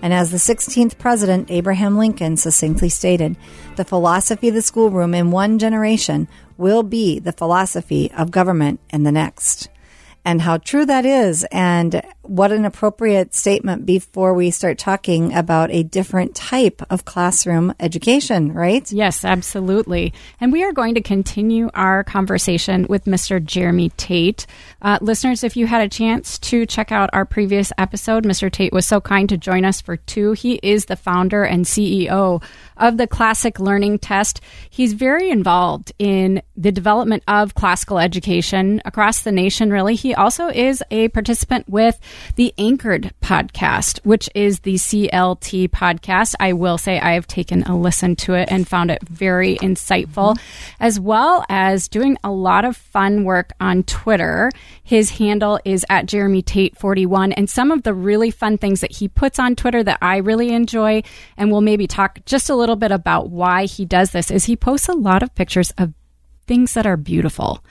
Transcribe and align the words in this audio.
And 0.00 0.12
as 0.12 0.30
the 0.30 0.36
16th 0.36 0.98
President, 0.98 1.50
Abraham 1.50 1.98
Lincoln, 1.98 2.36
succinctly 2.36 2.88
stated, 2.88 3.36
the 3.76 3.84
philosophy 3.84 4.48
of 4.48 4.54
the 4.54 4.62
schoolroom 4.62 5.14
in 5.14 5.30
one 5.30 5.58
generation 5.58 6.28
will 6.56 6.82
be 6.82 7.18
the 7.18 7.32
philosophy 7.32 8.10
of 8.16 8.30
government 8.30 8.80
in 8.90 9.02
the 9.02 9.12
next. 9.12 9.68
And 10.24 10.42
how 10.42 10.58
true 10.58 10.84
that 10.84 11.06
is, 11.06 11.44
and 11.50 12.02
what 12.28 12.52
an 12.52 12.64
appropriate 12.64 13.34
statement 13.34 13.86
before 13.86 14.34
we 14.34 14.50
start 14.50 14.78
talking 14.78 15.34
about 15.34 15.70
a 15.70 15.82
different 15.82 16.34
type 16.34 16.82
of 16.90 17.04
classroom 17.04 17.74
education, 17.80 18.52
right? 18.52 18.90
Yes, 18.92 19.24
absolutely. 19.24 20.12
And 20.40 20.52
we 20.52 20.62
are 20.62 20.72
going 20.72 20.94
to 20.94 21.00
continue 21.00 21.70
our 21.72 22.04
conversation 22.04 22.86
with 22.88 23.06
Mr. 23.06 23.42
Jeremy 23.42 23.90
Tate. 23.96 24.46
Uh, 24.82 24.98
listeners, 25.00 25.42
if 25.42 25.56
you 25.56 25.66
had 25.66 25.80
a 25.80 25.88
chance 25.88 26.38
to 26.40 26.66
check 26.66 26.92
out 26.92 27.10
our 27.12 27.24
previous 27.24 27.72
episode, 27.78 28.24
Mr. 28.24 28.52
Tate 28.52 28.72
was 28.72 28.86
so 28.86 29.00
kind 29.00 29.28
to 29.30 29.38
join 29.38 29.64
us 29.64 29.80
for 29.80 29.96
two. 29.96 30.32
He 30.32 30.60
is 30.62 30.84
the 30.84 30.96
founder 30.96 31.44
and 31.44 31.64
CEO 31.64 32.42
of 32.76 32.96
the 32.98 33.06
Classic 33.06 33.58
Learning 33.58 33.98
Test. 33.98 34.40
He's 34.68 34.92
very 34.92 35.30
involved 35.30 35.92
in 35.98 36.42
the 36.56 36.72
development 36.72 37.22
of 37.26 37.54
classical 37.54 37.98
education 37.98 38.82
across 38.84 39.22
the 39.22 39.32
nation, 39.32 39.70
really. 39.70 39.94
He 39.94 40.14
also 40.14 40.48
is 40.48 40.82
a 40.90 41.08
participant 41.08 41.68
with 41.68 41.98
the 42.36 42.54
Anchored 42.58 43.12
podcast, 43.22 43.98
which 44.04 44.28
is 44.34 44.60
the 44.60 44.74
CLT 44.74 45.68
podcast. 45.68 46.34
I 46.40 46.52
will 46.52 46.78
say 46.78 46.98
I 46.98 47.12
have 47.12 47.26
taken 47.26 47.62
a 47.64 47.76
listen 47.76 48.16
to 48.16 48.34
it 48.34 48.48
and 48.50 48.66
found 48.66 48.90
it 48.90 49.02
very 49.08 49.56
insightful, 49.58 50.38
as 50.80 50.98
well 50.98 51.44
as 51.48 51.88
doing 51.88 52.16
a 52.22 52.30
lot 52.30 52.64
of 52.64 52.76
fun 52.76 53.24
work 53.24 53.52
on 53.60 53.82
Twitter. 53.84 54.50
His 54.82 55.10
handle 55.10 55.60
is 55.64 55.84
at 55.88 56.06
Jeremy 56.06 56.42
Tate 56.42 56.76
41. 56.78 57.32
And 57.32 57.48
some 57.48 57.70
of 57.70 57.82
the 57.82 57.94
really 57.94 58.30
fun 58.30 58.58
things 58.58 58.80
that 58.80 58.96
he 58.96 59.08
puts 59.08 59.38
on 59.38 59.56
Twitter 59.56 59.82
that 59.82 59.98
I 60.00 60.18
really 60.18 60.50
enjoy, 60.50 61.02
and 61.36 61.50
we'll 61.50 61.60
maybe 61.60 61.86
talk 61.86 62.20
just 62.24 62.50
a 62.50 62.54
little 62.54 62.76
bit 62.76 62.92
about 62.92 63.30
why 63.30 63.64
he 63.66 63.84
does 63.84 64.10
this, 64.10 64.30
is 64.30 64.44
he 64.44 64.56
posts 64.56 64.88
a 64.88 64.92
lot 64.92 65.22
of 65.22 65.34
pictures 65.34 65.72
of 65.78 65.92
things 66.46 66.74
that 66.74 66.86
are 66.86 66.96
beautiful. 66.96 67.62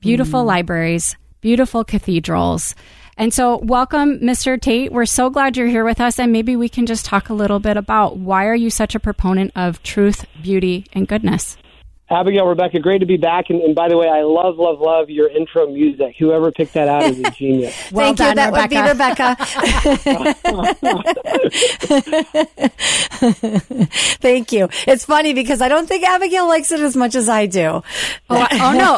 Beautiful 0.00 0.42
mm. 0.42 0.46
libraries, 0.46 1.16
beautiful 1.40 1.84
cathedrals. 1.84 2.74
And 3.16 3.32
so, 3.32 3.58
welcome, 3.58 4.18
Mr. 4.18 4.60
Tate. 4.60 4.90
We're 4.92 5.06
so 5.06 5.30
glad 5.30 5.56
you're 5.56 5.68
here 5.68 5.84
with 5.84 6.00
us, 6.00 6.18
and 6.18 6.32
maybe 6.32 6.56
we 6.56 6.68
can 6.68 6.84
just 6.84 7.04
talk 7.04 7.28
a 7.28 7.34
little 7.34 7.60
bit 7.60 7.76
about 7.76 8.16
why 8.16 8.46
are 8.46 8.56
you 8.56 8.70
such 8.70 8.94
a 8.94 9.00
proponent 9.00 9.52
of 9.54 9.82
truth, 9.82 10.26
beauty, 10.42 10.86
and 10.92 11.06
goodness? 11.06 11.56
Abigail, 12.10 12.44
Rebecca, 12.46 12.78
great 12.80 12.98
to 12.98 13.06
be 13.06 13.16
back. 13.16 13.48
And, 13.48 13.62
and 13.62 13.74
by 13.74 13.88
the 13.88 13.96
way, 13.96 14.08
I 14.08 14.22
love, 14.22 14.58
love, 14.58 14.78
love 14.78 15.08
your 15.08 15.28
intro 15.28 15.66
music. 15.66 16.16
Whoever 16.18 16.52
picked 16.52 16.74
that 16.74 16.86
out 16.86 17.04
is 17.04 17.18
a 17.18 17.30
genius. 17.30 17.74
Well 17.90 18.14
Thank 18.14 18.18
done, 18.18 18.30
you. 18.30 18.34
That 18.34 18.52
would 18.52 18.68
be 18.68 18.76
Rebecca. 18.82 19.36
Thank 24.20 24.52
you. 24.52 24.68
It's 24.86 25.06
funny 25.06 25.32
because 25.32 25.62
I 25.62 25.68
don't 25.68 25.86
think 25.88 26.04
Abigail 26.04 26.46
likes 26.46 26.72
it 26.72 26.80
as 26.80 26.94
much 26.94 27.14
as 27.14 27.28
I 27.30 27.46
do. 27.46 27.62
Oh, 27.68 27.82
I- 28.28 28.58
oh 28.60 28.72
no. 28.76 28.96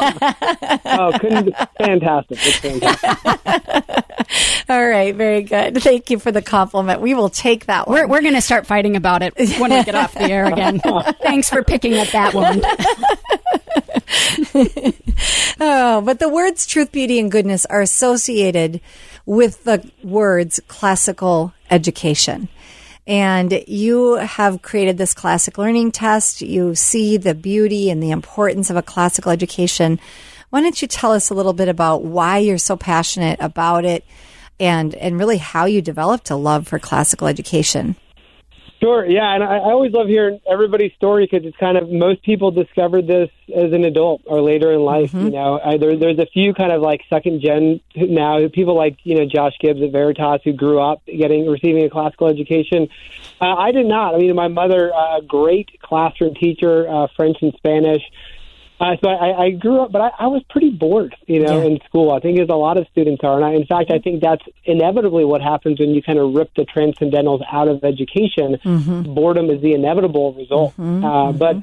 oh, 0.85 1.17
couldn't 1.19 1.55
fantastic. 1.77 2.37
It's 2.41 2.57
fantastic. 2.57 4.03
All 4.69 4.87
right. 4.87 5.15
Very 5.15 5.43
good. 5.43 5.81
Thank 5.81 6.09
you 6.09 6.19
for 6.19 6.31
the 6.31 6.41
compliment. 6.41 7.01
We 7.01 7.13
will 7.13 7.29
take 7.29 7.67
that 7.67 7.87
one. 7.87 7.97
We're, 7.97 8.07
we're 8.07 8.21
going 8.21 8.33
to 8.33 8.41
start 8.41 8.67
fighting 8.67 8.95
about 8.95 9.21
it 9.23 9.33
when 9.59 9.71
we 9.71 9.83
get 9.83 9.95
off 9.95 10.13
the 10.13 10.23
air 10.23 10.45
again. 10.45 10.79
Thanks 11.21 11.49
for 11.49 11.63
picking 11.63 11.95
up 11.97 12.07
that 12.09 12.33
one. 12.33 12.61
Oh, 15.59 16.01
but 16.01 16.19
the 16.19 16.29
words 16.29 16.67
truth, 16.67 16.91
beauty, 16.91 17.19
and 17.19 17.31
goodness 17.31 17.65
are 17.65 17.81
associated 17.81 18.79
with 19.25 19.63
the 19.63 19.89
words 20.03 20.59
classical 20.67 21.53
education. 21.71 22.47
And 23.07 23.63
you 23.67 24.15
have 24.15 24.61
created 24.61 24.97
this 24.97 25.13
classic 25.13 25.57
learning 25.57 25.93
test. 25.93 26.41
You 26.41 26.75
see 26.75 27.17
the 27.17 27.33
beauty 27.33 27.89
and 27.89 28.03
the 28.03 28.11
importance 28.11 28.69
of 28.69 28.75
a 28.75 28.81
classical 28.81 29.31
education. 29.31 29.99
Why 30.49 30.61
don't 30.61 30.81
you 30.81 30.87
tell 30.87 31.11
us 31.11 31.29
a 31.29 31.33
little 31.33 31.53
bit 31.53 31.67
about 31.67 32.03
why 32.03 32.37
you're 32.37 32.57
so 32.57 32.77
passionate 32.77 33.39
about 33.41 33.83
it 33.85 34.05
and, 34.59 34.95
and 34.95 35.19
really 35.19 35.37
how 35.37 35.65
you 35.65 35.81
developed 35.81 36.29
a 36.29 36.35
love 36.35 36.67
for 36.67 36.79
classical 36.79 37.27
education? 37.27 37.95
Sure, 38.79 39.03
yeah, 39.07 39.33
and 39.33 39.43
I, 39.43 39.55
I 39.57 39.71
always 39.71 39.91
love 39.91 40.05
hearing 40.07 40.39
everybody's 40.49 40.93
story 40.93 41.27
because 41.29 41.47
it's 41.47 41.57
kind 41.57 41.77
of 41.77 41.89
most 41.89 42.21
people 42.21 42.51
discovered 42.51 43.07
this 43.07 43.29
as 43.49 43.73
an 43.73 43.83
adult 43.83 44.21
or 44.25 44.39
later 44.39 44.71
in 44.71 44.81
life. 44.81 45.15
You 45.15 45.31
know, 45.31 45.59
I, 45.59 45.77
there, 45.77 45.97
there's 45.97 46.19
a 46.19 46.27
few 46.27 46.53
kind 46.53 46.71
of 46.71 46.79
like 46.79 47.01
second 47.09 47.41
gen 47.41 47.79
now 47.95 48.37
people 48.53 48.75
like 48.75 48.97
you 49.03 49.15
know 49.15 49.25
Josh 49.25 49.53
Gibbs 49.59 49.81
at 49.81 49.91
Veritas 49.91 50.41
who 50.43 50.53
grew 50.53 50.79
up 50.79 51.01
getting 51.07 51.47
receiving 51.47 51.85
a 51.85 51.89
classical 51.89 52.27
education. 52.27 52.87
Uh, 53.41 53.55
I 53.55 53.71
did 53.71 53.87
not. 53.87 54.13
I 54.13 54.19
mean, 54.19 54.35
my 54.35 54.47
mother, 54.47 54.89
a 54.89 54.93
uh, 54.93 55.21
great 55.21 55.81
classroom 55.81 56.35
teacher, 56.35 56.87
uh, 56.87 57.07
French 57.15 57.37
and 57.41 57.53
Spanish. 57.57 58.03
Uh, 58.79 58.95
so 59.03 59.09
I, 59.09 59.45
I 59.45 59.49
grew 59.51 59.81
up, 59.81 59.91
but 59.91 60.01
I, 60.01 60.11
I 60.19 60.27
was 60.27 60.43
pretty 60.51 60.69
bored, 60.69 61.15
you 61.25 61.39
know, 61.41 61.59
Yeah. 61.61 61.65
in 61.67 61.79
school. 61.87 62.11
I 62.11 62.19
think 62.19 62.39
as 62.39 62.47
a 62.49 62.53
lot 62.53 62.77
of 62.77 62.85
students 62.91 63.23
are, 63.23 63.35
and 63.35 63.43
I, 63.43 63.53
in 63.53 63.65
fact, 63.65 63.89
I 63.89 63.97
think 63.97 64.21
that's 64.21 64.43
inevitably 64.65 65.25
what 65.25 65.41
happens 65.41 65.79
when 65.79 65.89
you 65.89 66.03
kind 66.03 66.19
of 66.19 66.35
rip 66.35 66.53
the 66.55 66.63
transcendentals 66.65 67.41
out 67.51 67.67
of 67.69 67.83
education. 67.83 68.59
Boredom 69.15 69.49
is 69.49 69.61
the 69.61 69.73
inevitable 69.73 70.33
result. 70.33 70.75
uh, 70.79 71.31
But 71.31 71.57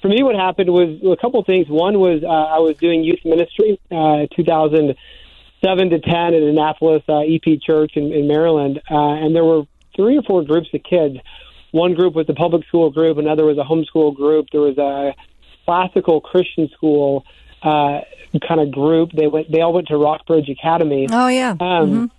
for 0.00 0.08
me, 0.08 0.22
what 0.22 0.36
happened 0.36 0.70
was 0.70 1.00
a 1.02 1.16
couple 1.20 1.42
things. 1.42 1.68
One 1.68 1.98
was 1.98 2.22
uh, 2.22 2.28
I 2.28 2.58
was 2.60 2.76
doing 2.76 3.02
youth 3.02 3.24
ministry, 3.24 3.80
uh, 3.90 4.26
2007 4.36 5.90
to 5.90 5.98
10 5.98 6.14
at 6.14 6.34
Annapolis 6.34 7.02
uh, 7.08 7.18
EP 7.18 7.60
Church 7.60 7.96
in, 7.96 8.12
in 8.12 8.28
Maryland, 8.28 8.80
uh, 8.90 8.94
and 8.96 9.34
there 9.34 9.44
were 9.44 9.64
three 9.96 10.16
or 10.16 10.22
four 10.22 10.42
groups 10.44 10.68
of 10.72 10.82
kids. 10.84 11.16
One 11.72 11.94
group 11.94 12.14
was 12.14 12.26
the 12.26 12.34
public 12.34 12.66
school 12.68 12.90
group, 12.90 13.18
another 13.18 13.44
was 13.44 13.58
a 13.58 13.64
homeschool 13.64 14.14
group. 14.14 14.46
There 14.52 14.60
was 14.60 14.78
a 14.78 15.14
classical 15.64 16.20
Christian 16.20 16.68
school 16.70 17.24
uh, 17.62 18.00
kind 18.46 18.60
of 18.60 18.70
group. 18.70 19.12
They 19.12 19.26
went. 19.26 19.50
They 19.50 19.60
all 19.60 19.72
went 19.72 19.88
to 19.88 19.96
Rockbridge 19.96 20.48
Academy. 20.48 21.08
Oh, 21.10 21.28
yeah. 21.28 21.56
Um, 21.60 22.10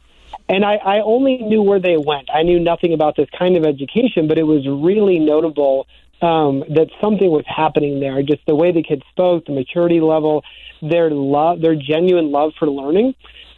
And 0.47 0.65
I, 0.65 0.75
I 0.75 1.01
only 1.01 1.38
knew 1.38 1.61
where 1.61 1.79
they 1.79 1.97
went. 1.97 2.29
I 2.33 2.43
knew 2.43 2.59
nothing 2.59 2.93
about 2.93 3.15
this 3.15 3.29
kind 3.38 3.55
of 3.55 3.63
education, 3.65 4.27
but 4.27 4.38
it 4.38 4.43
was 4.43 4.67
really 4.67 5.19
notable 5.19 5.88
um, 6.21 6.63
that 6.69 6.89
something 6.99 7.29
was 7.29 7.45
happening 7.47 7.99
there. 7.99 8.21
Just 8.21 8.45
the 8.45 8.55
way 8.55 8.71
the 8.71 8.83
kids 8.83 9.03
spoke, 9.11 9.45
the 9.45 9.53
maturity 9.53 10.01
level, 10.01 10.43
their 10.81 11.09
love, 11.09 11.61
their 11.61 11.75
genuine 11.75 12.31
love 12.31 12.51
for 12.59 12.69
learning. 12.69 13.15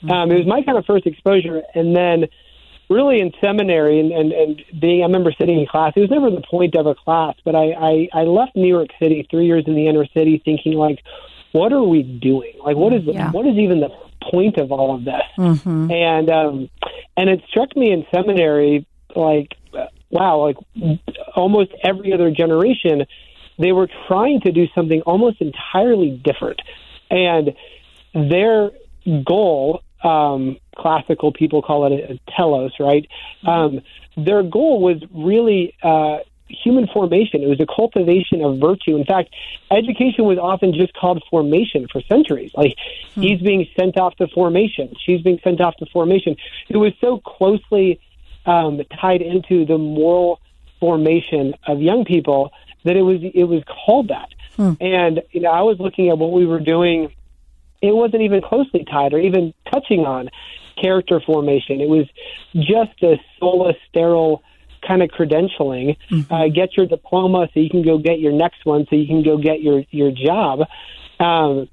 Um, 0.09 0.31
it 0.31 0.37
was 0.37 0.45
my 0.45 0.61
kind 0.61 0.77
of 0.77 0.85
first 0.85 1.07
exposure, 1.07 1.63
and 1.73 1.95
then 1.95 2.27
really 2.93 3.19
in 3.19 3.31
seminary 3.41 3.99
and, 3.99 4.11
and, 4.11 4.31
and 4.31 4.63
being, 4.79 5.01
I 5.01 5.05
remember 5.05 5.31
sitting 5.31 5.59
in 5.59 5.65
class. 5.67 5.93
It 5.95 6.01
was 6.01 6.09
never 6.09 6.29
the 6.29 6.41
point 6.41 6.75
of 6.75 6.85
a 6.85 6.95
class, 6.95 7.35
but 7.43 7.55
I, 7.55 7.71
I, 7.71 8.09
I 8.13 8.23
left 8.23 8.55
New 8.55 8.67
York 8.67 8.89
City 8.99 9.27
three 9.29 9.45
years 9.47 9.63
in 9.67 9.75
the 9.75 9.87
inner 9.87 10.05
city, 10.07 10.41
thinking 10.43 10.73
like, 10.73 11.03
what 11.51 11.71
are 11.73 11.83
we 11.83 12.03
doing? 12.03 12.53
Like, 12.63 12.77
what 12.77 12.93
is 12.93 13.05
the, 13.05 13.13
Yeah. 13.13 13.31
what 13.31 13.45
is 13.45 13.55
even 13.57 13.79
the 13.79 13.89
point 14.31 14.57
of 14.57 14.71
all 14.71 14.95
of 14.95 15.03
this? 15.05 15.21
And 15.91 16.29
um, 16.29 16.69
and 17.17 17.29
it 17.29 17.43
struck 17.49 17.75
me 17.75 17.91
in 17.91 18.05
seminary, 18.13 18.85
like, 19.15 19.55
wow, 20.09 20.37
like 20.39 20.57
almost 21.35 21.71
every 21.83 22.13
other 22.13 22.31
generation, 22.31 23.05
they 23.59 23.71
were 23.71 23.87
trying 24.07 24.41
to 24.41 24.51
do 24.51 24.67
something 24.73 25.01
almost 25.01 25.41
entirely 25.41 26.11
different, 26.23 26.59
and 27.11 27.53
their 28.13 28.71
goal. 29.23 29.81
Um, 30.03 30.57
classical 30.75 31.31
people 31.31 31.61
call 31.61 31.85
it 31.85 31.93
a, 31.93 32.13
a 32.13 32.19
telos, 32.35 32.73
right? 32.79 33.07
Um, 33.45 33.81
their 34.17 34.43
goal 34.43 34.81
was 34.81 35.01
really 35.13 35.75
uh, 35.81 36.19
human 36.49 36.87
formation. 36.87 37.41
It 37.41 37.47
was 37.47 37.59
a 37.59 37.65
cultivation 37.65 38.43
of 38.43 38.59
virtue. 38.59 38.95
In 38.95 39.05
fact, 39.05 39.33
education 39.71 40.25
was 40.25 40.37
often 40.37 40.73
just 40.73 40.93
called 40.93 41.23
formation 41.29 41.87
for 41.91 42.01
centuries. 42.01 42.51
Like 42.55 42.75
he's 43.15 43.41
being 43.41 43.67
sent 43.77 43.97
off 43.97 44.15
to 44.17 44.27
formation, 44.27 44.93
she's 45.03 45.21
being 45.21 45.39
sent 45.43 45.61
off 45.61 45.75
to 45.77 45.85
formation. 45.87 46.35
It 46.69 46.77
was 46.77 46.93
so 47.01 47.19
closely 47.19 47.99
um, 48.45 48.81
tied 48.99 49.21
into 49.21 49.65
the 49.65 49.77
moral 49.77 50.39
formation 50.79 51.53
of 51.65 51.81
young 51.81 52.03
people 52.05 52.51
that 52.83 52.97
it 52.97 53.01
was 53.01 53.21
it 53.23 53.45
was 53.45 53.63
called 53.63 54.09
that. 54.09 54.29
And 54.81 55.23
you 55.31 55.41
know, 55.41 55.51
I 55.51 55.61
was 55.61 55.79
looking 55.79 56.09
at 56.09 56.17
what 56.17 56.31
we 56.31 56.45
were 56.45 56.59
doing. 56.59 57.11
It 57.83 57.93
wasn't 57.93 58.23
even 58.23 58.41
closely 58.41 58.85
tied 58.85 59.13
or 59.13 59.19
even 59.19 59.53
touching 59.71 60.05
on 60.05 60.29
character 60.81 61.19
formation. 61.19 61.81
It 61.81 61.89
was 61.89 62.07
just 62.55 63.03
a 63.03 63.21
soulless, 63.39 63.75
sterile 63.89 64.41
kind 64.87 65.03
of 65.03 65.09
credentialing. 65.09 65.97
Uh, 66.31 66.47
get 66.47 66.75
your 66.77 66.85
diploma 66.85 67.49
so 67.53 67.59
you 67.59 67.69
can 67.69 67.83
go 67.83 67.97
get 67.97 68.19
your 68.19 68.31
next 68.31 68.65
one, 68.65 68.87
so 68.89 68.95
you 68.95 69.05
can 69.05 69.21
go 69.21 69.37
get 69.37 69.61
your 69.61 69.83
your 69.91 70.11
job. 70.11 70.61
Um, 71.19 71.69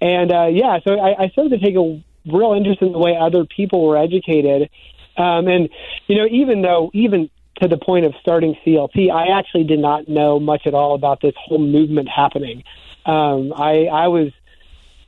and 0.00 0.30
uh, 0.30 0.46
yeah, 0.46 0.78
so 0.84 0.98
I, 0.98 1.24
I 1.24 1.28
started 1.30 1.58
to 1.58 1.64
take 1.64 1.76
a 1.76 2.02
real 2.26 2.52
interest 2.52 2.82
in 2.82 2.92
the 2.92 2.98
way 2.98 3.16
other 3.16 3.44
people 3.44 3.86
were 3.86 3.96
educated. 3.96 4.68
Um, 5.16 5.48
and 5.48 5.68
you 6.06 6.16
know, 6.16 6.26
even 6.30 6.62
though 6.62 6.90
even 6.92 7.30
to 7.60 7.68
the 7.68 7.78
point 7.78 8.04
of 8.04 8.14
starting 8.20 8.56
CLT, 8.66 9.10
I 9.10 9.38
actually 9.38 9.64
did 9.64 9.78
not 9.78 10.08
know 10.08 10.40
much 10.40 10.66
at 10.66 10.74
all 10.74 10.94
about 10.94 11.20
this 11.20 11.34
whole 11.36 11.58
movement 11.58 12.08
happening. 12.08 12.64
Um, 13.06 13.52
I, 13.54 13.86
I 13.86 14.08
was 14.08 14.32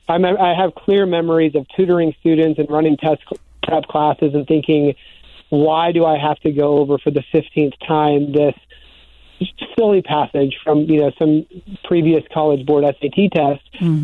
I, 0.07 0.15
I 0.15 0.53
have 0.53 0.73
clear 0.75 1.05
memories 1.05 1.55
of 1.55 1.65
tutoring 1.75 2.13
students 2.19 2.59
and 2.59 2.69
running 2.69 2.97
test 2.97 3.23
prep 3.63 3.83
classes 3.85 4.33
and 4.33 4.47
thinking, 4.47 4.95
why 5.49 5.91
do 5.91 6.05
I 6.05 6.17
have 6.17 6.39
to 6.41 6.51
go 6.51 6.77
over 6.79 6.97
for 6.97 7.11
the 7.11 7.23
15th 7.33 7.73
time 7.87 8.31
this 8.31 8.55
silly 9.77 10.01
passage 10.01 10.57
from 10.63 10.79
you 10.89 10.99
know 11.01 11.11
some 11.19 11.45
previous 11.83 12.23
college 12.33 12.65
board 12.65 12.83
SAT 12.99 13.31
test? 13.31 13.63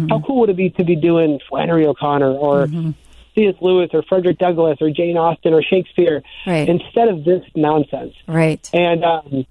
How 0.09 0.21
cool 0.21 0.41
would 0.41 0.49
it 0.49 0.57
be 0.57 0.69
to 0.71 0.83
be 0.83 0.95
doing 0.95 1.39
Flannery 1.49 1.85
O'Connor 1.87 2.31
or 2.31 2.67
C.S. 3.35 3.55
Lewis 3.61 3.89
or 3.93 4.03
Frederick 4.03 4.37
Douglass 4.37 4.77
or 4.79 4.91
Jane 4.91 5.17
Austen 5.17 5.53
or 5.53 5.63
Shakespeare 5.63 6.21
Right. 6.45 6.69
instead 6.69 7.07
of 7.07 7.23
this 7.23 7.43
nonsense? 7.55 8.13
Right. 8.27 8.69
And 8.73 9.03
um, 9.03 9.45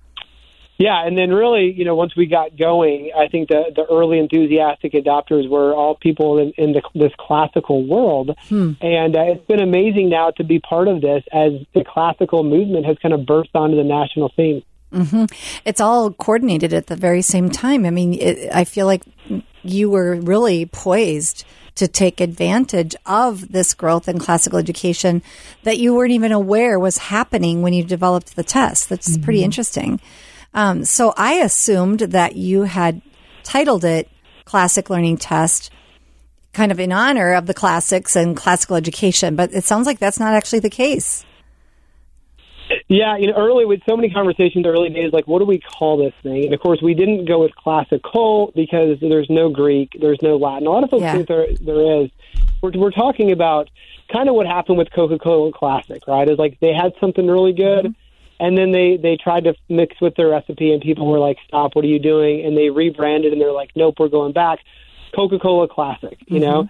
yeah, 0.82 1.06
and 1.06 1.17
then 1.17 1.31
really, 1.31 1.73
you 1.73 1.84
know, 1.84 1.94
once 1.94 2.17
we 2.17 2.26
got 2.26 2.56
going, 2.56 3.12
I 3.17 3.29
think 3.29 3.49
the 3.49 3.73
the 3.75 3.84
early 3.88 4.19
enthusiastic 4.19 4.93
adopters 4.94 5.49
were 5.49 5.73
all 5.73 5.94
people 5.94 6.38
in, 6.38 6.52
in 6.58 6.73
the, 6.73 6.82
this 6.94 7.12
classical 7.19 7.87
world, 7.87 8.37
hmm. 8.49 8.73
and 8.81 9.14
uh, 9.14 9.23
it's 9.23 9.46
been 9.46 9.62
amazing 9.62 10.08
now 10.08 10.32
to 10.32 10.44
be 10.44 10.58
part 10.58 10.88
of 10.88 11.00
this 11.00 11.23
as 11.32 11.52
the 11.73 11.84
classical 11.84 12.43
movement 12.43 12.84
has 12.87 12.99
kind 12.99 13.14
of 13.14 13.25
burst 13.25 13.50
onto 13.55 13.76
the 13.76 13.84
national 13.84 14.32
scene. 14.34 14.64
Mm-hmm. 14.93 15.26
It's 15.64 15.81
all 15.81 16.11
coordinated 16.11 16.75
at 16.75 16.88
the 16.88 16.96
very 16.96 17.23
same 17.23 17.49
time. 17.49 17.87
I 17.87 17.90
mean, 17.90 18.14
it, 18.14 18.50
I 18.52 18.64
feel 18.64 18.87
like 18.87 19.05
you 19.62 19.88
were 19.88 20.17
really 20.17 20.67
poised 20.67 21.44
to 21.76 21.88
take 21.88 22.20
advantage 22.20 22.94
of 23.06 23.52
this 23.52 23.73
growth 23.73 24.08
in 24.08 24.19
classical 24.19 24.58
education 24.58 25.23
that 25.62 25.78
you 25.78 25.94
weren't 25.94 26.12
even 26.12 26.32
aware 26.32 26.78
was 26.78 26.99
happening 26.99 27.62
when 27.62 27.73
you 27.73 27.85
developed 27.85 28.37
the 28.37 28.43
test. 28.43 28.88
That's 28.88 29.17
pretty 29.19 29.38
mm-hmm. 29.38 29.46
interesting. 29.46 30.00
Um, 30.54 30.84
so 30.84 31.14
I 31.16 31.34
assumed 31.34 32.00
that 32.00 32.37
you 32.37 32.62
had 32.62 33.00
titled 33.43 33.84
it 33.84 34.08
Classic 34.44 34.88
Learning 34.90 35.16
Test 35.16 35.70
kind 36.52 36.70
of 36.70 36.78
in 36.78 36.93
honor 36.93 37.32
of 37.32 37.46
the 37.46 37.54
classics 37.54 38.14
and 38.14 38.37
classical 38.37 38.76
education, 38.76 39.34
but 39.37 39.52
it 39.54 39.64
sounds 39.64 39.87
like 39.87 39.99
that's 39.99 40.20
not 40.20 40.34
actually 40.34 40.58
the 40.58 40.69
case. 40.70 41.25
Yeah, 42.88 43.16
you 43.16 43.26
know, 43.26 43.34
early 43.37 43.64
with 43.66 43.81
so 43.88 43.96
many 43.96 44.10
conversations 44.10 44.66
early 44.66 44.88
days, 44.90 45.12
like 45.12 45.26
what 45.26 45.40
do 45.40 45.44
we 45.44 45.58
call 45.58 45.96
this 45.96 46.14
thing? 46.22 46.44
And 46.44 46.54
of 46.54 46.60
course, 46.60 46.81
we 46.82 46.94
didn't 46.94 47.25
go 47.26 47.40
with 47.40 47.54
classical 47.54 48.52
because 48.54 48.99
there's 49.00 49.28
no 49.28 49.49
Greek, 49.50 49.96
there's 50.00 50.20
no 50.22 50.37
Latin. 50.37 50.66
A 50.66 50.70
lot 50.70 50.84
of 50.84 50.90
folks 50.90 51.02
Yeah. 51.02 51.14
think 51.14 51.28
there 51.28 51.46
there 51.60 52.02
is. 52.02 52.10
We're 52.62 52.70
we're 52.72 52.90
talking 52.90 53.32
about 53.32 53.69
kind 54.10 54.28
of 54.28 54.34
what 54.34 54.46
happened 54.46 54.78
with 54.78 54.90
Coca-Cola 54.93 55.52
Classic, 55.52 56.06
right? 56.06 56.28
Is 56.28 56.38
like 56.38 56.60
they 56.60 56.72
had 56.72 56.93
something 57.00 57.26
really 57.26 57.52
good, 57.52 57.94
and 58.42 58.58
then 58.58 58.72
they 58.72 58.98
they 59.00 59.16
tried 59.16 59.44
to 59.44 59.54
mix 59.68 60.00
with 60.00 60.16
their 60.16 60.28
recipe, 60.28 60.72
and 60.72 60.82
people 60.82 61.06
were 61.06 61.20
like, 61.20 61.38
"Stop! 61.46 61.76
What 61.76 61.84
are 61.84 61.88
you 61.88 62.00
doing?" 62.00 62.44
And 62.44 62.56
they 62.56 62.68
rebranded, 62.70 63.32
and 63.32 63.40
they're 63.40 63.52
like, 63.52 63.70
"Nope, 63.76 63.94
we're 64.00 64.08
going 64.08 64.32
back." 64.32 64.58
Coca-Cola 65.14 65.68
Classic, 65.68 66.18
you 66.26 66.40
know, 66.40 66.68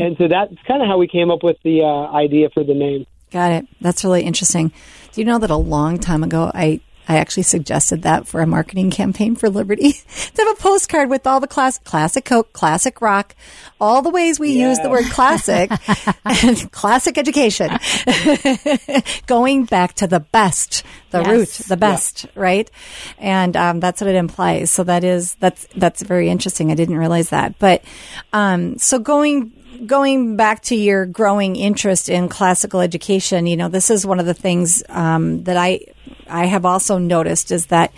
and 0.00 0.16
so 0.18 0.26
that's 0.26 0.52
kind 0.66 0.82
of 0.82 0.88
how 0.88 0.98
we 0.98 1.06
came 1.06 1.30
up 1.30 1.44
with 1.44 1.56
the 1.62 1.82
uh, 1.82 2.12
idea 2.12 2.50
for 2.50 2.64
the 2.64 2.74
name. 2.74 3.06
Got 3.30 3.52
it. 3.52 3.66
That's 3.80 4.04
really 4.04 4.22
interesting. 4.22 4.72
Do 5.12 5.20
you 5.20 5.24
know 5.24 5.38
that 5.38 5.50
a 5.50 5.56
long 5.56 5.98
time 5.98 6.24
ago, 6.24 6.50
I, 6.52 6.80
I 7.08 7.16
actually 7.18 7.42
suggested 7.44 8.02
that 8.02 8.26
for 8.26 8.40
a 8.40 8.46
marketing 8.46 8.90
campaign 8.90 9.36
for 9.36 9.48
Liberty 9.50 9.92
to 10.34 10.42
have 10.44 10.58
a 10.58 10.60
postcard 10.62 11.10
with 11.10 11.26
all 11.26 11.40
the 11.40 11.46
class, 11.46 11.78
classic 11.78 12.24
Coke, 12.24 12.52
classic 12.52 13.00
rock, 13.00 13.34
all 13.80 14.02
the 14.02 14.10
ways 14.10 14.40
we 14.40 14.52
use 14.52 14.78
the 14.78 14.88
word 14.90 15.04
classic 15.06 15.70
and 16.24 16.70
classic 16.72 17.18
education, 17.18 17.70
going 19.26 19.64
back 19.64 19.94
to 19.94 20.06
the 20.06 20.20
best, 20.20 20.82
the 21.10 21.20
Yes. 21.20 21.28
root, 21.30 21.48
the 21.68 21.76
best, 21.76 22.26
right? 22.34 22.70
And 23.18 23.56
um, 23.56 23.80
that's 23.80 24.00
what 24.00 24.08
it 24.10 24.16
implies. 24.16 24.70
So 24.70 24.84
that 24.84 25.04
is 25.04 25.34
that's 25.36 25.66
that's 25.76 26.02
very 26.02 26.28
interesting. 26.28 26.70
I 26.70 26.74
didn't 26.74 26.96
realize 26.98 27.30
that. 27.30 27.58
But 27.58 27.84
um, 28.32 28.78
so 28.78 28.98
going 28.98 29.52
going 29.86 30.36
back 30.36 30.62
to 30.62 30.74
your 30.76 31.06
growing 31.06 31.56
interest 31.56 32.08
in 32.08 32.28
classical 32.28 32.80
education, 32.80 33.46
you 33.46 33.56
know, 33.56 33.68
this 33.68 33.90
is 33.90 34.06
one 34.06 34.20
of 34.20 34.26
the 34.26 34.34
things 34.34 34.82
um, 34.88 35.44
that 35.44 35.56
I 35.56 35.80
I 36.28 36.46
have 36.46 36.64
also 36.64 36.98
noticed 36.98 37.50
is 37.50 37.66
that 37.66 37.92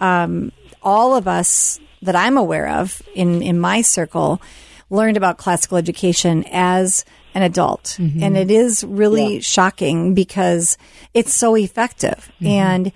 um, 0.00 0.52
all 0.82 1.14
of 1.14 1.28
us 1.28 1.80
that 2.02 2.16
I'm 2.16 2.36
aware 2.36 2.68
of 2.68 3.00
in 3.14 3.42
in 3.42 3.58
my 3.58 3.82
circle 3.82 4.40
learned 4.90 5.16
about 5.16 5.38
classical 5.38 5.78
education 5.78 6.44
as 6.50 7.04
an 7.34 7.42
adult, 7.42 7.96
and 7.98 8.36
it 8.36 8.50
is 8.50 8.84
really 8.84 9.40
shocking 9.40 10.12
because 10.12 10.76
it's 11.14 11.32
so 11.32 11.56
effective 11.56 12.30
and 12.42 12.92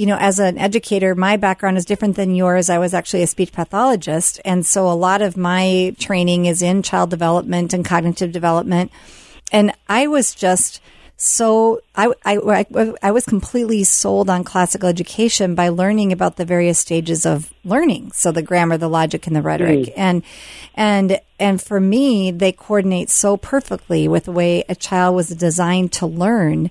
you 0.00 0.06
know, 0.06 0.16
as 0.16 0.38
an 0.38 0.56
educator, 0.56 1.14
my 1.14 1.36
background 1.36 1.76
is 1.76 1.84
different 1.84 2.16
than 2.16 2.34
yours. 2.34 2.70
I 2.70 2.78
was 2.78 2.94
actually 2.94 3.22
a 3.22 3.26
speech 3.26 3.52
pathologist. 3.52 4.40
And 4.46 4.64
so 4.64 4.88
a 4.88 4.96
lot 4.96 5.20
of 5.20 5.36
my 5.36 5.94
training 5.98 6.46
is 6.46 6.62
in 6.62 6.82
child 6.82 7.10
development 7.10 7.74
and 7.74 7.84
cognitive 7.84 8.32
development. 8.32 8.92
And 9.52 9.74
I 9.90 10.06
was 10.06 10.34
just 10.34 10.80
so, 11.22 11.82
I, 11.94 12.10
I, 12.24 12.64
I, 12.74 12.94
I 13.02 13.10
was 13.10 13.26
completely 13.26 13.84
sold 13.84 14.30
on 14.30 14.42
classical 14.42 14.88
education 14.88 15.54
by 15.54 15.68
learning 15.68 16.12
about 16.12 16.36
the 16.36 16.46
various 16.46 16.78
stages 16.78 17.26
of 17.26 17.52
learning. 17.62 18.12
So 18.12 18.32
the 18.32 18.40
grammar, 18.40 18.78
the 18.78 18.88
logic, 18.88 19.26
and 19.26 19.36
the 19.36 19.42
rhetoric. 19.42 19.88
Mm. 19.88 19.92
And, 19.98 20.22
and, 20.74 21.20
and 21.38 21.60
for 21.60 21.78
me, 21.78 22.30
they 22.30 22.52
coordinate 22.52 23.10
so 23.10 23.36
perfectly 23.36 24.08
with 24.08 24.24
the 24.24 24.32
way 24.32 24.64
a 24.66 24.74
child 24.74 25.14
was 25.14 25.28
designed 25.28 25.92
to 25.92 26.06
learn 26.06 26.70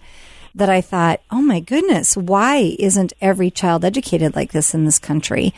that 0.55 0.67
I 0.67 0.81
thought, 0.81 1.21
oh 1.29 1.43
my 1.43 1.59
goodness, 1.59 2.17
why 2.17 2.75
isn't 2.79 3.13
every 3.21 3.51
child 3.51 3.85
educated 3.85 4.35
like 4.35 4.51
this 4.51 4.73
in 4.73 4.83
this 4.83 4.97
country? 4.97 5.53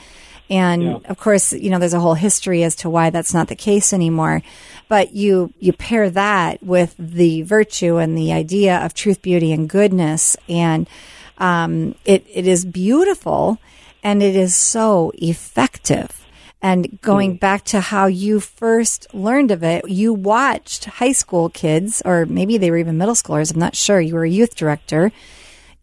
And 0.51 1.05
of 1.05 1.17
course, 1.17 1.53
you 1.53 1.69
know, 1.69 1.79
there's 1.79 1.93
a 1.93 1.99
whole 1.99 2.13
history 2.13 2.63
as 2.63 2.75
to 2.77 2.89
why 2.89 3.09
that's 3.09 3.33
not 3.33 3.47
the 3.47 3.55
case 3.55 3.93
anymore. 3.93 4.43
But 4.89 5.15
you, 5.15 5.53
you 5.59 5.71
pair 5.71 6.09
that 6.09 6.61
with 6.61 6.93
the 6.99 7.43
virtue 7.43 7.95
and 7.95 8.17
the 8.17 8.33
idea 8.33 8.77
of 8.83 8.93
truth, 8.93 9.21
beauty, 9.21 9.53
and 9.53 9.69
goodness. 9.69 10.35
And, 10.49 10.89
um, 11.37 11.95
it, 12.03 12.25
it 12.29 12.45
is 12.47 12.65
beautiful 12.65 13.59
and 14.03 14.21
it 14.21 14.35
is 14.35 14.53
so 14.53 15.13
effective. 15.15 16.27
And 16.61 16.99
going 17.01 17.37
back 17.37 17.63
to 17.65 17.79
how 17.79 18.05
you 18.07 18.39
first 18.41 19.07
learned 19.13 19.51
of 19.51 19.63
it, 19.63 19.89
you 19.89 20.13
watched 20.13 20.85
high 20.85 21.13
school 21.13 21.49
kids, 21.49 22.01
or 22.05 22.25
maybe 22.25 22.57
they 22.57 22.69
were 22.69 22.77
even 22.77 22.97
middle 22.97 23.15
schoolers. 23.15 23.53
I'm 23.53 23.59
not 23.59 23.75
sure. 23.75 23.99
You 23.99 24.15
were 24.15 24.25
a 24.25 24.29
youth 24.29 24.55
director 24.55 25.11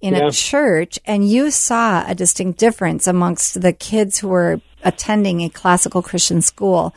in 0.00 0.14
Yeah. 0.14 0.28
a 0.28 0.30
church 0.30 0.98
and 1.04 1.28
you 1.28 1.50
saw 1.50 2.04
a 2.06 2.14
distinct 2.14 2.58
difference 2.58 3.06
amongst 3.06 3.60
the 3.60 3.72
kids 3.72 4.18
who 4.18 4.28
were 4.28 4.60
attending 4.84 5.40
a 5.42 5.48
classical 5.48 6.02
Christian 6.02 6.40
school. 6.40 6.94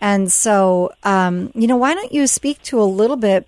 And 0.00 0.30
so, 0.30 0.92
um, 1.04 1.50
you 1.54 1.66
know, 1.66 1.76
why 1.76 1.94
don't 1.94 2.12
you 2.12 2.26
speak 2.26 2.60
to 2.64 2.80
a 2.80 2.84
little 2.84 3.16
bit 3.16 3.46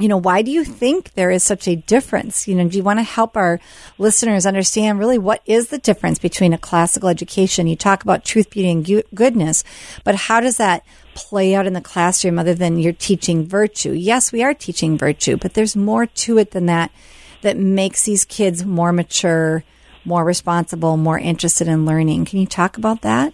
you 0.00 0.06
know, 0.06 0.16
why 0.16 0.42
do 0.42 0.52
you 0.52 0.62
think 0.62 1.14
there 1.14 1.32
is 1.32 1.42
such 1.42 1.66
a 1.66 1.74
difference? 1.74 2.46
You 2.46 2.54
know, 2.54 2.68
do 2.68 2.76
you 2.76 2.84
want 2.84 3.00
to 3.00 3.02
help 3.02 3.36
our 3.36 3.58
listeners 3.98 4.46
understand 4.46 5.00
really 5.00 5.18
what 5.18 5.42
is 5.44 5.70
the 5.70 5.78
difference 5.78 6.20
between 6.20 6.52
a 6.52 6.58
classical 6.58 7.08
education? 7.08 7.66
You 7.66 7.74
talk 7.74 8.04
about 8.04 8.24
truth, 8.24 8.48
beauty, 8.50 8.70
and 8.70 8.84
gu- 8.86 9.02
goodness, 9.12 9.64
but 10.04 10.14
how 10.14 10.38
does 10.38 10.56
that 10.58 10.84
play 11.14 11.52
out 11.52 11.66
in 11.66 11.72
the 11.72 11.80
classroom 11.80 12.38
other 12.38 12.54
than 12.54 12.78
you're 12.78 12.92
teaching 12.92 13.44
virtue? 13.44 13.90
Yes, 13.90 14.30
we 14.30 14.40
are 14.44 14.54
teaching 14.54 14.96
virtue, 14.96 15.36
but 15.36 15.54
there's 15.54 15.74
more 15.74 16.06
to 16.06 16.38
it 16.38 16.52
than 16.52 16.66
that 16.66 16.92
that 17.42 17.56
makes 17.56 18.04
these 18.04 18.24
kids 18.24 18.64
more 18.64 18.92
mature, 18.92 19.64
more 20.04 20.24
responsible, 20.24 20.96
more 20.96 21.18
interested 21.18 21.68
in 21.68 21.84
learning. 21.84 22.24
Can 22.24 22.38
you 22.38 22.46
talk 22.46 22.76
about 22.76 23.02
that? 23.02 23.32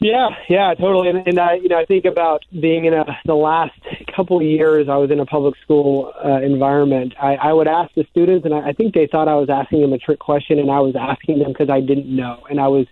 Yeah, 0.00 0.30
yeah, 0.50 0.74
totally. 0.74 1.08
And, 1.08 1.26
and 1.26 1.38
I, 1.38 1.54
you 1.54 1.68
know, 1.68 1.78
I 1.78 1.86
think 1.86 2.04
about 2.04 2.44
being 2.52 2.84
in 2.84 2.92
a 2.92 3.06
the 3.24 3.34
last 3.34 3.72
couple 4.14 4.36
of 4.36 4.42
years. 4.42 4.88
I 4.88 4.96
was 4.96 5.10
in 5.10 5.18
a 5.18 5.24
public 5.24 5.54
school 5.62 6.12
uh, 6.22 6.40
environment. 6.42 7.14
I, 7.18 7.36
I 7.36 7.52
would 7.52 7.68
ask 7.68 7.94
the 7.94 8.04
students, 8.10 8.44
and 8.44 8.52
I, 8.52 8.68
I 8.68 8.72
think 8.72 8.92
they 8.92 9.06
thought 9.06 9.28
I 9.28 9.36
was 9.36 9.48
asking 9.48 9.80
them 9.80 9.92
a 9.92 9.98
trick 9.98 10.18
question, 10.18 10.58
and 10.58 10.70
I 10.70 10.80
was 10.80 10.94
asking 10.94 11.38
them 11.38 11.52
because 11.52 11.70
I 11.70 11.80
didn't 11.80 12.14
know, 12.14 12.44
and 12.50 12.60
I 12.60 12.68
was 12.68 12.86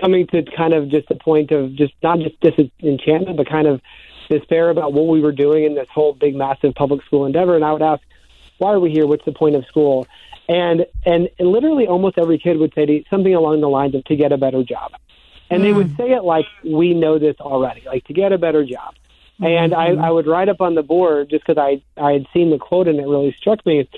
coming 0.00 0.26
to 0.28 0.42
kind 0.56 0.74
of 0.74 0.88
just 0.90 1.08
the 1.08 1.16
point 1.16 1.50
of 1.50 1.74
just 1.74 1.94
not 2.02 2.18
just 2.20 2.38
disenchantment, 2.40 3.36
but 3.36 3.48
kind 3.48 3.66
of 3.66 3.80
despair 4.28 4.70
about 4.70 4.92
what 4.92 5.08
we 5.08 5.20
were 5.20 5.32
doing 5.32 5.64
in 5.64 5.74
this 5.74 5.88
whole 5.92 6.12
big, 6.12 6.36
massive 6.36 6.74
public 6.74 7.04
school 7.04 7.26
endeavor. 7.26 7.56
And 7.56 7.64
I 7.64 7.72
would 7.72 7.82
ask, 7.82 8.02
why 8.58 8.72
are 8.72 8.80
we 8.80 8.90
here? 8.90 9.06
What's 9.06 9.24
the 9.24 9.32
point 9.32 9.56
of 9.56 9.64
school? 9.66 10.06
And 10.48 10.86
and, 11.04 11.28
and 11.38 11.48
literally 11.48 11.86
almost 11.86 12.18
every 12.18 12.38
kid 12.38 12.58
would 12.58 12.72
say 12.74 12.86
to, 12.86 13.04
something 13.10 13.34
along 13.34 13.60
the 13.60 13.68
lines 13.68 13.94
of 13.94 14.04
to 14.04 14.16
get 14.16 14.32
a 14.32 14.36
better 14.36 14.62
job. 14.62 14.92
And 15.50 15.62
they 15.62 15.72
would 15.72 15.96
say 15.96 16.10
it 16.10 16.24
like 16.24 16.46
we 16.64 16.94
know 16.94 17.18
this 17.18 17.36
already, 17.38 17.82
like 17.86 18.04
to 18.04 18.12
get 18.12 18.32
a 18.32 18.38
better 18.38 18.64
job. 18.64 18.94
And 19.40 19.74
I, 19.74 19.88
I 19.88 20.10
would 20.10 20.26
write 20.26 20.48
up 20.48 20.60
on 20.60 20.74
the 20.74 20.82
board 20.82 21.30
just 21.30 21.46
because 21.46 21.58
I 21.58 21.82
I 22.00 22.12
had 22.12 22.26
seen 22.32 22.50
the 22.50 22.58
quote 22.58 22.88
and 22.88 22.98
it 22.98 23.06
really 23.06 23.34
struck 23.38 23.64
me. 23.66 23.88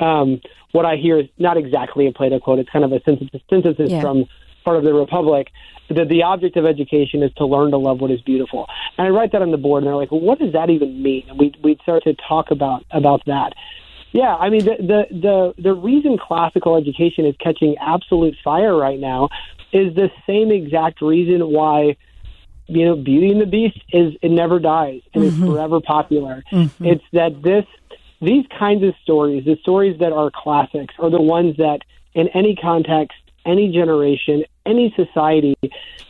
Um, 0.00 0.40
what 0.72 0.84
I 0.84 0.96
hear 0.96 1.20
is 1.20 1.28
not 1.38 1.56
exactly 1.56 2.06
a 2.06 2.12
Plato 2.12 2.40
quote; 2.40 2.58
it's 2.58 2.70
kind 2.70 2.84
of 2.84 2.92
a 2.92 3.00
synthesis, 3.04 3.40
synthesis 3.48 3.90
Yeah. 3.90 4.00
from 4.00 4.24
part 4.64 4.76
of 4.76 4.84
the 4.84 4.94
Republic. 4.94 5.48
That 5.90 6.08
the 6.08 6.22
object 6.22 6.56
of 6.56 6.64
education 6.64 7.22
is 7.22 7.32
to 7.34 7.44
learn 7.44 7.70
to 7.72 7.76
love 7.76 8.00
what 8.00 8.10
is 8.10 8.22
beautiful. 8.22 8.66
And 8.96 9.06
I 9.06 9.10
write 9.10 9.32
that 9.32 9.42
on 9.42 9.50
the 9.50 9.58
board, 9.58 9.82
and 9.82 9.88
they're 9.88 9.96
like, 9.96 10.10
"Well, 10.10 10.20
what 10.20 10.38
does 10.38 10.52
that 10.54 10.70
even 10.70 11.02
mean?" 11.02 11.24
And 11.28 11.38
we 11.38 11.52
we'd 11.62 11.80
start 11.82 12.04
to 12.04 12.14
talk 12.14 12.50
about 12.50 12.84
about 12.90 13.22
that. 13.26 13.52
Yeah, 14.14 14.36
I 14.36 14.48
mean 14.48 14.64
the, 14.64 14.76
the 14.78 15.06
the 15.10 15.54
the 15.60 15.74
reason 15.74 16.18
classical 16.18 16.76
education 16.76 17.26
is 17.26 17.34
catching 17.40 17.76
absolute 17.78 18.36
fire 18.44 18.76
right 18.76 18.98
now 18.98 19.28
is 19.72 19.92
the 19.96 20.08
same 20.24 20.52
exact 20.52 21.02
reason 21.02 21.50
why 21.50 21.96
you 22.68 22.84
know 22.84 22.94
Beauty 22.94 23.32
and 23.32 23.40
the 23.40 23.46
Beast 23.46 23.80
is 23.92 24.14
it 24.22 24.30
never 24.30 24.60
dies 24.60 25.02
and 25.14 25.24
it's 25.24 25.34
mm-hmm. 25.34 25.52
forever 25.52 25.80
popular. 25.80 26.44
Mm-hmm. 26.52 26.84
It's 26.84 27.04
that 27.12 27.42
this 27.42 27.66
these 28.22 28.46
kinds 28.56 28.84
of 28.84 28.94
stories, 29.02 29.46
the 29.46 29.56
stories 29.62 29.98
that 29.98 30.12
are 30.12 30.30
classics, 30.30 30.94
are 31.00 31.10
the 31.10 31.20
ones 31.20 31.56
that 31.56 31.80
in 32.14 32.28
any 32.28 32.54
context, 32.54 33.18
any 33.44 33.72
generation, 33.72 34.44
any 34.64 34.94
society, 34.94 35.56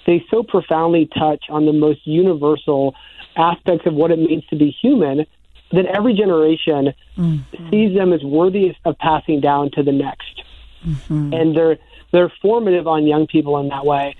they 0.05 0.23
so 0.31 0.43
profoundly 0.43 1.09
touch 1.19 1.47
on 1.49 1.65
the 1.65 1.73
most 1.73 2.07
universal 2.07 2.95
aspects 3.35 3.87
of 3.87 3.95
what 3.95 4.11
it 4.11 4.19
means 4.19 4.45
to 4.49 4.57
be 4.57 4.71
human 4.71 5.25
that 5.73 5.87
every 5.87 6.15
generation 6.15 6.93
mm-hmm. 7.17 7.71
sees 7.71 7.95
them 7.95 8.13
as 8.13 8.23
worthy 8.23 8.77
of 8.85 8.99
passing 8.99 9.41
down 9.41 9.71
to 9.73 9.83
the 9.83 9.93
next. 9.93 10.43
Mm-hmm. 10.87 11.33
And 11.33 11.57
they're 11.57 11.79
they're 12.13 12.33
formative 12.43 12.87
on 12.87 13.07
young 13.07 13.27
people 13.27 13.59
in 13.59 13.69
that 13.69 13.85
way. 13.85 14.15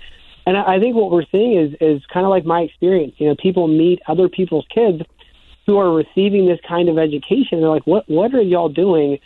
And 0.45 0.57
I 0.57 0.79
think 0.79 0.95
what 0.95 1.11
we're 1.11 1.25
seeing 1.31 1.57
is 1.57 1.75
is 1.81 2.05
kind 2.07 2.25
of 2.25 2.29
like 2.29 2.45
my 2.45 2.61
experience. 2.61 3.15
You 3.17 3.27
know, 3.27 3.35
people 3.35 3.67
meet 3.67 4.01
other 4.07 4.29
people's 4.29 4.65
kids 4.73 5.01
who 5.65 5.77
are 5.77 5.91
receiving 5.91 6.45
this 6.45 6.59
kind 6.67 6.89
of 6.89 6.99
education. 6.99 7.61
They're 7.61 7.69
like, 7.69 7.87
"What 7.87 8.07
what 8.07 8.33
are 8.35 8.41
y'all 8.41 8.69
doing? 8.69 9.19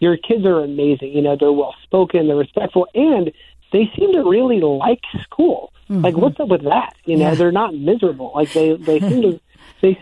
Your 0.00 0.16
kids 0.16 0.44
are 0.44 0.60
amazing. 0.60 1.12
You 1.12 1.22
know, 1.22 1.36
they're 1.36 1.52
well 1.52 1.74
spoken, 1.82 2.26
they're 2.26 2.36
respectful, 2.36 2.86
and 2.94 3.32
they 3.72 3.90
seem 3.96 4.12
to 4.12 4.22
really 4.22 4.60
like 4.60 5.00
school. 5.22 5.72
Mm-hmm. 5.88 6.02
Like, 6.02 6.16
what's 6.16 6.38
up 6.38 6.48
with 6.48 6.64
that? 6.64 6.94
You 7.06 7.16
know, 7.16 7.34
they're 7.34 7.52
not 7.52 7.74
miserable. 7.74 8.32
Like 8.34 8.52
they 8.52 8.76
they 8.76 9.00
seem 9.00 9.22
to." 9.22 9.40
They, 9.82 9.96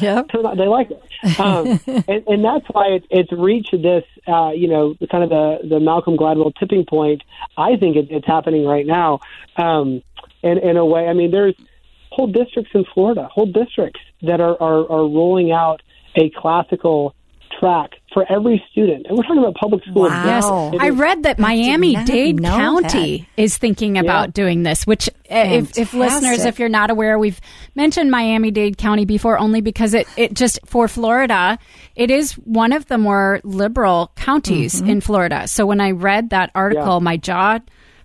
Yep. 0.00 0.26
they're 0.32 0.42
not, 0.42 0.56
they 0.56 0.66
like 0.66 0.90
it, 0.90 1.40
um, 1.40 1.80
and, 2.08 2.24
and 2.28 2.44
that's 2.44 2.64
why 2.70 2.86
it, 2.88 3.04
it's 3.10 3.32
reached 3.32 3.72
this, 3.82 4.04
uh, 4.26 4.50
you 4.50 4.68
know, 4.68 4.94
kind 5.10 5.24
of 5.24 5.30
the 5.30 5.58
the 5.68 5.80
Malcolm 5.80 6.16
Gladwell 6.16 6.52
tipping 6.58 6.84
point. 6.88 7.22
I 7.56 7.76
think 7.76 7.96
it, 7.96 8.06
it's 8.10 8.26
happening 8.26 8.64
right 8.64 8.86
now, 8.86 9.20
um, 9.56 10.02
in 10.42 10.58
in 10.58 10.76
a 10.76 10.84
way. 10.86 11.06
I 11.08 11.12
mean, 11.14 11.30
there's 11.30 11.54
whole 12.10 12.28
districts 12.28 12.70
in 12.74 12.84
Florida, 12.94 13.28
whole 13.30 13.46
districts 13.46 14.00
that 14.22 14.40
are 14.40 14.56
are, 14.62 14.90
are 14.90 15.02
rolling 15.08 15.50
out 15.52 15.82
a 16.14 16.30
classical 16.30 17.14
track 17.58 17.90
for 18.26 18.32
every 18.32 18.62
student, 18.70 19.06
and 19.06 19.16
we're 19.16 19.22
talking 19.22 19.38
about 19.38 19.54
public 19.54 19.82
schools. 19.84 20.10
Wow. 20.10 20.70
Yes. 20.72 20.80
I 20.82 20.90
read 20.90 21.22
that 21.24 21.38
Miami 21.38 21.94
Dade 22.04 22.42
County 22.42 23.28
is 23.36 23.56
thinking 23.56 23.98
about 23.98 24.32
doing 24.34 24.62
this. 24.62 24.86
Which, 24.86 25.08
uh, 25.08 25.12
if, 25.30 25.78
if 25.78 25.94
listeners, 25.94 26.44
if 26.44 26.58
you're 26.58 26.68
not 26.68 26.90
aware, 26.90 27.18
we've 27.18 27.40
mentioned 27.74 28.10
Miami 28.10 28.50
Dade 28.50 28.76
County 28.78 29.04
before, 29.04 29.38
only 29.38 29.60
because 29.60 29.94
it 29.94 30.06
it 30.16 30.34
just 30.34 30.58
for 30.66 30.88
Florida, 30.88 31.58
it 31.96 32.10
is 32.10 32.32
one 32.32 32.72
of 32.72 32.86
the 32.86 32.98
more 32.98 33.40
liberal 33.44 34.10
counties 34.16 34.74
Mm-hmm. 34.80 34.90
in 34.90 35.00
Florida. 35.00 35.48
So 35.48 35.66
when 35.66 35.80
I 35.80 35.92
read 35.92 36.30
that 36.30 36.50
article, 36.54 36.94
Yeah. 36.94 36.98
my 37.04 37.16
jaw 37.16 37.58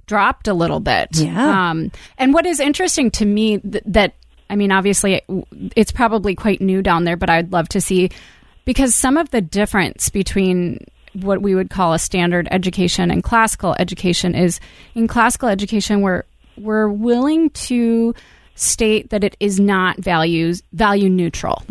dropped 0.05 0.48
a 0.48 0.53
little 0.53 0.79
bit. 0.79 1.10
Yeah. 1.13 1.70
Um, 1.72 1.91
and 2.17 2.34
what 2.34 2.46
is 2.46 2.60
interesting 2.60 3.10
to 3.12 3.25
me 3.25 3.58
th- 3.60 3.84
that 3.88 4.13
I 4.50 4.55
mean, 4.55 4.72
obviously, 4.72 5.15
it, 5.15 5.24
it's 5.75 5.91
probably 5.91 6.36
quite 6.36 6.62
new 6.62 6.82
down 6.84 7.05
there, 7.05 7.17
but 7.17 7.29
I'd 7.29 7.51
love 7.51 7.70
to 7.70 7.82
see 7.82 8.10
because 8.65 8.96
some 8.96 9.17
of 9.17 9.29
the 9.32 9.41
difference 9.41 10.10
between 10.10 10.86
what 11.13 11.41
we 11.41 11.53
would 11.53 11.70
call 11.70 11.93
a 11.93 12.00
standard 12.00 12.48
education 12.51 13.12
and 13.12 13.24
classical 13.24 13.75
education 13.77 14.34
is 14.34 14.60
in 14.96 15.08
classical 15.08 15.48
education 15.48 16.01
we're 16.01 16.24
we're 16.58 16.89
willing 16.89 17.50
to 17.51 18.15
state 18.55 19.10
that 19.10 19.24
it 19.24 19.36
is 19.39 19.60
not 19.60 19.98
values 19.98 20.63
value 20.74 21.10
neutral. 21.10 21.62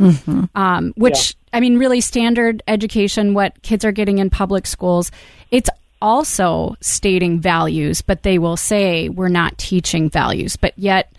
Um, 0.54 0.92
which 0.96 1.36
i 1.52 1.60
mean 1.60 1.78
really 1.78 2.00
standard 2.00 2.62
education 2.68 3.34
what 3.34 3.60
kids 3.62 3.84
are 3.84 3.92
getting 3.92 4.18
in 4.18 4.30
public 4.30 4.66
schools 4.66 5.10
it's 5.50 5.70
also 6.02 6.76
stating 6.80 7.40
values 7.40 8.02
but 8.02 8.22
they 8.24 8.38
will 8.38 8.56
say 8.56 9.08
we're 9.08 9.28
not 9.28 9.56
teaching 9.56 10.10
values. 10.10 10.56
But 10.56 10.76
yet 10.76 11.12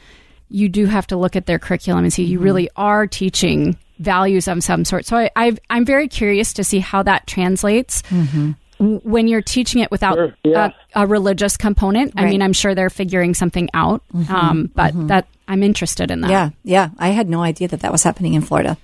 you 0.49 0.69
do 0.69 0.85
have 0.85 1.07
to 1.07 1.17
look 1.17 1.35
at 1.35 1.45
their 1.47 1.57
curriculum 1.57 2.03
and 2.03 2.13
see 2.13 2.23
you 2.23 2.39
really 2.39 2.69
are 2.75 3.07
teaching 3.07 3.77
values 4.03 4.47
of 4.47 4.63
some 4.63 4.85
sort. 4.85 5.05
So 5.05 5.17
I, 5.17 5.29
I've, 5.35 5.59
I'm 5.69 5.85
very 5.85 6.07
curious 6.07 6.53
to 6.53 6.63
see 6.63 6.79
how 6.79 7.03
that 7.03 7.25
translates 7.27 8.01
w- 8.11 8.55
when 9.03 9.27
you're 9.27 9.41
teaching 9.41 9.81
it 9.81 9.89
without 9.91 10.15
Sure, 10.15 10.35
yeah. 10.43 10.71
a, 10.95 11.03
a 11.03 11.07
religious 11.07 11.57
component. 11.57 12.13
I 12.17 12.25
mean, 12.25 12.41
I'm 12.41 12.53
sure 12.53 12.75
they're 12.75 12.89
figuring 12.89 13.33
something 13.33 13.69
out, 13.73 14.03
um, 14.29 14.69
but 14.75 14.93
that 15.07 15.27
I'm 15.47 15.63
interested 15.63 16.11
in 16.11 16.21
that. 16.21 16.29
Yeah, 16.31 16.49
yeah. 16.63 16.89
I 16.99 17.09
had 17.09 17.29
no 17.29 17.41
idea 17.41 17.67
that 17.69 17.79
that 17.81 17.91
was 17.91 18.03
happening 18.03 18.33
in 18.33 18.41
Florida. 18.41 18.77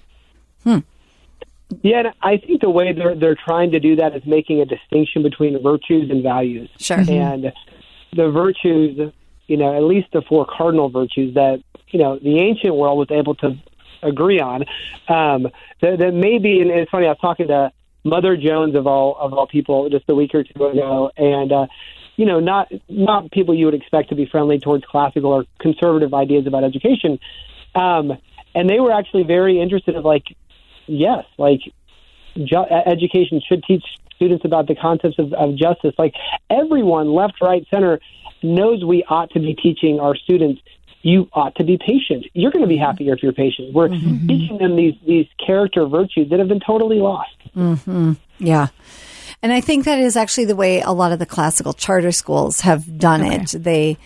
Hmm. 0.64 0.80
Yeah, 1.84 2.00
and 2.00 2.08
I 2.22 2.38
think 2.38 2.62
the 2.62 2.70
way 2.70 2.94
they're 2.94 3.16
they're 3.16 3.36
trying 3.36 3.72
to 3.72 3.80
do 3.80 3.96
that 3.98 4.16
is 4.16 4.26
making 4.26 4.60
a 4.60 4.66
distinction 4.66 5.22
between 5.22 5.62
virtues 5.62 6.10
and 6.10 6.24
values. 6.24 6.70
Sure. 6.80 6.98
And 6.98 7.54
the 8.12 8.30
virtues, 8.32 9.14
you 9.48 9.58
know, 9.58 9.76
at 9.76 9.84
least 9.84 10.08
the 10.12 10.24
four 10.24 10.46
cardinal 10.48 10.90
virtues 10.90 11.36
that 11.36 11.62
you 11.90 12.00
know 12.00 12.18
the 12.18 12.40
ancient 12.40 12.74
world 12.74 12.98
was 12.98 13.12
able 13.12 13.36
to 13.36 13.56
agree 14.02 14.40
on. 14.40 14.66
Um, 15.08 15.50
that, 15.82 16.00
that 16.00 16.14
maybe, 16.14 16.62
and 16.62 16.72
it's 16.72 16.92
funny. 16.92 17.06
I 17.06 17.10
was 17.10 17.18
talking 17.20 17.48
to 17.48 17.72
Mother 18.04 18.38
Jones 18.38 18.76
of 18.76 18.88
all 18.88 19.18
of 19.18 19.34
all 19.34 19.48
people 19.48 19.90
just 19.90 20.06
a 20.10 20.16
week 20.16 20.34
or 20.34 20.44
two 20.44 20.66
ago, 20.66 21.12
and 21.18 21.52
uh, 21.52 21.68
you 22.16 22.26
know, 22.26 22.40
not 22.40 22.72
not 22.88 23.32
people 23.32 23.54
you 23.54 23.66
would 23.66 23.74
expect 23.74 24.10
to 24.10 24.16
be 24.16 24.26
friendly 24.26 24.60
towards 24.60 24.86
classical 24.86 25.32
or 25.32 25.46
conservative 25.60 26.14
ideas 26.14 26.48
about 26.48 26.64
education. 26.64 27.20
Um, 27.76 28.18
and 28.56 28.70
they 28.70 28.80
were 28.80 28.92
actually 28.92 29.24
very 29.24 29.62
interested 29.62 29.96
in 29.96 30.04
like 30.04 30.26
yes, 30.88 31.26
like 31.38 31.62
ju- 32.36 32.66
education 32.86 33.42
should 33.48 33.64
teach 33.64 33.84
students 34.16 34.44
about 34.44 34.68
the 34.68 34.76
concepts 34.76 35.18
of, 35.18 35.34
of 35.34 35.56
justice. 35.56 35.94
Like 35.98 36.14
everyone, 36.50 37.14
left, 37.14 37.42
right, 37.42 37.66
center, 37.70 38.00
knows 38.44 38.84
we 38.84 39.04
ought 39.08 39.32
to 39.32 39.40
be 39.40 39.54
teaching 39.54 40.00
our 40.00 40.16
students. 40.16 40.62
You 41.02 41.30
ought 41.34 41.56
to 41.56 41.64
be 41.64 41.78
patient. 41.78 42.26
You're 42.34 42.52
going 42.52 42.64
to 42.64 42.68
be 42.68 42.76
mm-hmm. 42.76 42.84
happier 42.84 43.14
if 43.14 43.24
you're 43.24 43.34
patient. 43.34 43.74
We're 43.74 43.90
mm-hmm. 43.90 44.28
teaching 44.28 44.58
them 44.58 44.76
these 44.76 44.96
these 45.06 45.28
character 45.46 45.86
virtues 45.86 46.30
that 46.30 46.40
have 46.40 46.48
been 46.48 46.60
totally 46.60 46.98
lost. 46.98 47.36
Mm-hmm. 47.56 48.14
Yeah. 48.40 48.68
And 49.42 49.54
I 49.54 49.62
think 49.62 49.86
that 49.86 50.00
is 50.00 50.18
actually 50.18 50.46
the 50.46 50.56
way 50.56 50.82
a 50.82 50.92
lot 50.92 51.14
of 51.14 51.20
the 51.20 51.26
classical 51.26 51.74
charter 51.74 52.12
schools 52.12 52.62
have 52.62 52.98
done 52.98 53.22
oh, 53.22 53.32
it. 53.32 53.48
They 53.64 53.98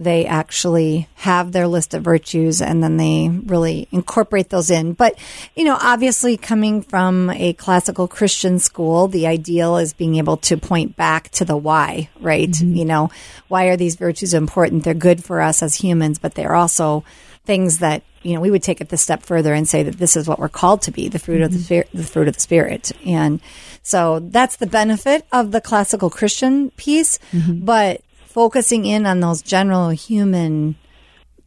they 0.00 0.24
actually 0.24 1.06
have 1.16 1.52
their 1.52 1.68
list 1.68 1.92
of 1.92 2.02
virtues 2.02 2.62
and 2.62 2.82
then 2.82 2.96
they 2.96 3.28
really 3.28 3.86
incorporate 3.92 4.48
those 4.48 4.70
in. 4.70 4.94
But, 4.94 5.18
you 5.54 5.64
know, 5.64 5.76
obviously 5.78 6.38
coming 6.38 6.80
from 6.80 7.28
a 7.28 7.52
classical 7.52 8.08
Christian 8.08 8.58
school, 8.58 9.08
the 9.08 9.26
ideal 9.26 9.76
is 9.76 9.92
being 9.92 10.16
able 10.16 10.38
to 10.38 10.56
point 10.56 10.96
back 10.96 11.28
to 11.32 11.44
the 11.44 11.56
why, 11.56 12.08
right? 12.18 12.48
Mm-hmm. 12.48 12.74
You 12.74 12.84
know, 12.86 13.10
why 13.48 13.66
are 13.66 13.76
these 13.76 13.96
virtues 13.96 14.32
important? 14.32 14.84
They're 14.84 14.94
good 14.94 15.22
for 15.22 15.42
us 15.42 15.62
as 15.62 15.74
humans, 15.74 16.18
but 16.18 16.34
they're 16.34 16.56
also 16.56 17.04
things 17.44 17.80
that 17.80 18.02
you 18.22 18.34
know 18.34 18.40
we 18.40 18.50
would 18.50 18.62
take 18.62 18.80
it 18.80 18.90
the 18.90 18.96
step 18.96 19.22
further 19.22 19.52
and 19.52 19.68
say 19.68 19.82
that 19.82 19.98
this 19.98 20.14
is 20.14 20.28
what 20.28 20.38
we're 20.38 20.48
called 20.48 20.82
to 20.82 20.90
be 20.90 21.08
the 21.08 21.18
fruit 21.18 21.40
of 21.40 21.50
the 21.50 21.56
mm-hmm. 21.56 21.64
spirit 21.64 21.88
the 21.94 22.04
fruit 22.04 22.28
of 22.28 22.34
the 22.34 22.40
spirit 22.40 22.92
and 23.06 23.40
so 23.82 24.20
that's 24.20 24.56
the 24.56 24.66
benefit 24.66 25.26
of 25.32 25.50
the 25.50 25.60
classical 25.60 26.10
christian 26.10 26.70
piece 26.72 27.18
mm-hmm. 27.32 27.64
but 27.64 28.02
focusing 28.30 28.84
in 28.84 29.06
on 29.06 29.20
those 29.20 29.42
general 29.42 29.90
human 29.90 30.76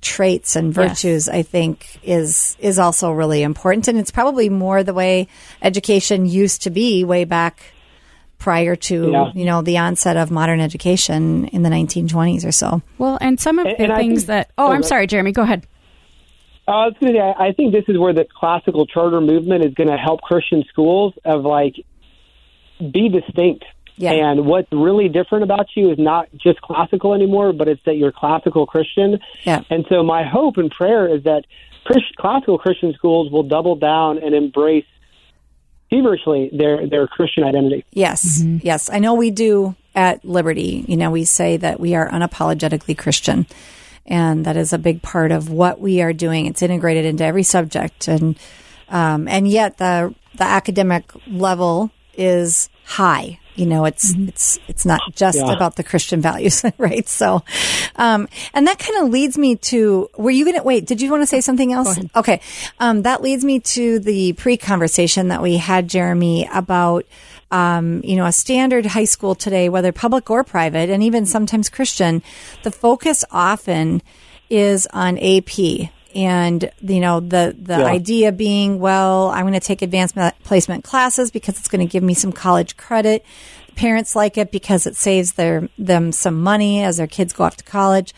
traits 0.01 0.55
and 0.57 0.73
virtues, 0.73 1.29
I 1.29 1.41
think, 1.43 1.99
is 2.03 2.57
is 2.59 2.77
also 2.77 3.11
really 3.11 3.41
important, 3.41 3.87
and 3.87 3.97
it's 3.97 4.11
probably 4.11 4.49
more 4.49 4.83
the 4.83 4.93
way 4.93 5.27
education 5.61 6.25
used 6.25 6.63
to 6.63 6.69
be 6.69 7.03
way 7.05 7.23
back 7.23 7.73
prior 8.37 8.75
to 8.75 9.09
Yeah. 9.11 9.31
you 9.33 9.45
know 9.45 9.61
the 9.61 9.77
onset 9.77 10.17
of 10.17 10.29
modern 10.29 10.59
education 10.59 11.45
in 11.47 11.63
the 11.63 11.69
1920s 11.69 12.43
or 12.45 12.51
so. 12.51 12.81
Well, 12.97 13.17
and 13.21 13.39
some 13.39 13.57
of 13.59 13.65
And- 13.65 13.77
the 13.77 13.83
and 13.85 13.95
things 13.95 14.19
think- 14.21 14.27
that. 14.27 14.49
Oh, 14.57 14.67
oh, 14.67 14.71
I'm 14.71 14.81
go- 14.81 14.87
sorry, 14.87 15.07
Jeremy. 15.07 15.31
Go 15.31 15.43
ahead. 15.43 15.65
Uh, 16.67 16.71
I 16.71 16.85
was 16.87 16.95
going 16.99 17.13
to 17.13 17.19
say, 17.19 17.23
I 17.39 17.47
I 17.47 17.51
think 17.53 17.71
this 17.73 17.85
is 17.87 17.97
where 17.97 18.13
the 18.13 18.25
classical 18.39 18.85
charter 18.85 19.21
movement 19.21 19.63
is 19.65 19.73
going 19.73 19.89
to 19.89 19.97
help 19.97 20.21
Christian 20.21 20.63
schools 20.69 21.13
of 21.23 21.43
like 21.45 21.75
be 22.79 23.07
distinct. 23.07 23.63
Yeah. 23.95 24.12
And 24.12 24.45
what's 24.45 24.71
really 24.71 25.07
different 25.07 25.43
about 25.43 25.67
you 25.75 25.91
is 25.91 26.00
not 26.00 26.27
just 26.35 26.62
classical 26.62 27.13
anymore, 27.13 27.53
but 27.53 27.67
it's 27.67 27.81
that 27.85 27.95
you're 27.95 28.12
classical 28.12 28.65
Christian. 28.65 29.19
Yeah. 29.43 29.62
And 29.69 29.85
so 29.89 30.03
my 30.03 30.23
hope 30.23 30.57
and 30.57 30.71
prayer 30.71 31.13
is 31.13 31.23
that 31.23 31.45
Christ, 31.85 32.15
classical 32.17 32.57
Christian 32.57 32.93
schools 32.93 33.31
will 33.31 33.43
double 33.43 33.75
down 33.75 34.17
and 34.17 34.33
embrace 34.33 34.85
feverishly 35.89 36.50
their 36.51 36.88
their 36.88 37.07
Christian 37.07 37.43
identity. 37.43 37.85
Yes, 37.91 38.41
yes. 38.43 38.89
I 38.89 39.00
know 39.00 39.13
we 39.13 39.29
do 39.29 39.75
at 39.95 40.25
Liberty. 40.25 40.85
You 40.88 40.97
know, 40.97 41.12
we 41.12 41.23
say 41.25 41.57
that 41.57 41.79
we 41.79 41.93
are 41.95 42.09
unapologetically 42.09 42.97
Christian. 42.97 43.45
And 44.05 44.45
that 44.45 44.57
is 44.57 44.73
a 44.73 44.77
big 44.77 45.01
part 45.01 45.31
of 45.31 45.50
what 45.50 45.79
we 45.79 46.01
are 46.01 46.13
doing. 46.13 46.45
It's 46.45 46.62
integrated 46.62 47.05
into 47.05 47.23
every 47.23 47.43
subject. 47.43 48.07
And, 48.07 48.38
um, 48.89 49.27
and 49.27 49.47
yet 49.47 49.77
the, 49.77 50.13
the 50.35 50.43
academic 50.43 51.12
level 51.27 51.89
is 52.17 52.69
high. 52.83 53.39
You 53.55 53.65
know, 53.67 53.86
it's, 53.86 54.13
it's, 54.15 54.60
it's 54.67 54.86
not 54.86 55.01
just 55.13 55.38
Yeah. 55.38 55.51
about 55.51 55.75
the 55.75 55.83
Christian 55.83 56.22
values, 56.22 56.63
right? 56.77 57.07
So, 57.07 57.43
um, 57.95 58.27
and 58.53 58.65
that 58.67 58.79
kind 58.79 59.03
of 59.05 59.12
leads 59.12 59.38
me 59.38 59.57
to, 59.57 60.10
were 60.17 60.31
you 60.31 60.45
going 60.45 60.57
to, 60.57 60.63
wait, 60.63 60.86
did 60.86 61.01
you 61.01 61.12
want 61.12 61.22
to 61.22 61.27
say 61.27 61.39
something 61.41 61.72
else? 61.72 62.00
Okay. 62.15 62.41
Um, 62.79 63.03
that 63.03 63.22
leads 63.22 63.43
me 63.43 63.60
to 63.60 64.00
the 64.00 64.33
pre-conversation 64.33 65.27
that 65.27 65.41
we 65.41 65.57
had, 65.57 65.88
Jeremy, 65.88 66.50
about, 66.51 67.05
um, 67.51 68.01
you 68.03 68.15
know, 68.15 68.25
a 68.25 68.31
standard 68.31 68.86
high 68.88 69.05
school 69.05 69.36
today, 69.36 69.69
whether 69.69 69.91
public 69.91 70.31
or 70.31 70.43
private, 70.43 70.89
and 70.89 71.03
even 71.03 71.25
sometimes 71.27 71.69
Christian, 71.69 72.24
the 72.63 72.72
focus 72.72 73.24
often 73.29 74.01
is 74.50 74.88
on 74.93 75.17
AP. 75.19 75.89
And, 76.15 76.70
you 76.82 77.00
know, 77.00 77.20
the, 77.20 77.55
the 77.60 77.79
Yeah. 77.79 77.86
idea 77.86 78.32
being, 78.32 78.79
well, 78.79 79.29
I'm 79.29 79.41
going 79.41 79.53
to 79.53 79.60
take 79.60 79.82
advanced 79.82 80.15
placement 80.43 80.84
classes 80.84 81.32
because 81.32 81.58
it's 81.58 81.67
going 81.67 81.86
to 81.86 81.91
give 81.91 82.03
me 82.03 82.13
some 82.13 82.32
college 82.32 82.77
credit. 82.77 83.25
Parents 83.75 84.15
like 84.15 84.38
it 84.38 84.51
because 84.51 84.86
it 84.86 84.96
saves 84.96 85.34
their, 85.34 85.67
them 85.79 86.12
some 86.12 86.41
money 86.41 86.84
as 86.84 86.98
their 86.98 87.08
kids 87.08 87.34
go 87.34 87.43
off 87.43 87.58
to 87.58 87.63
college. 87.63 88.13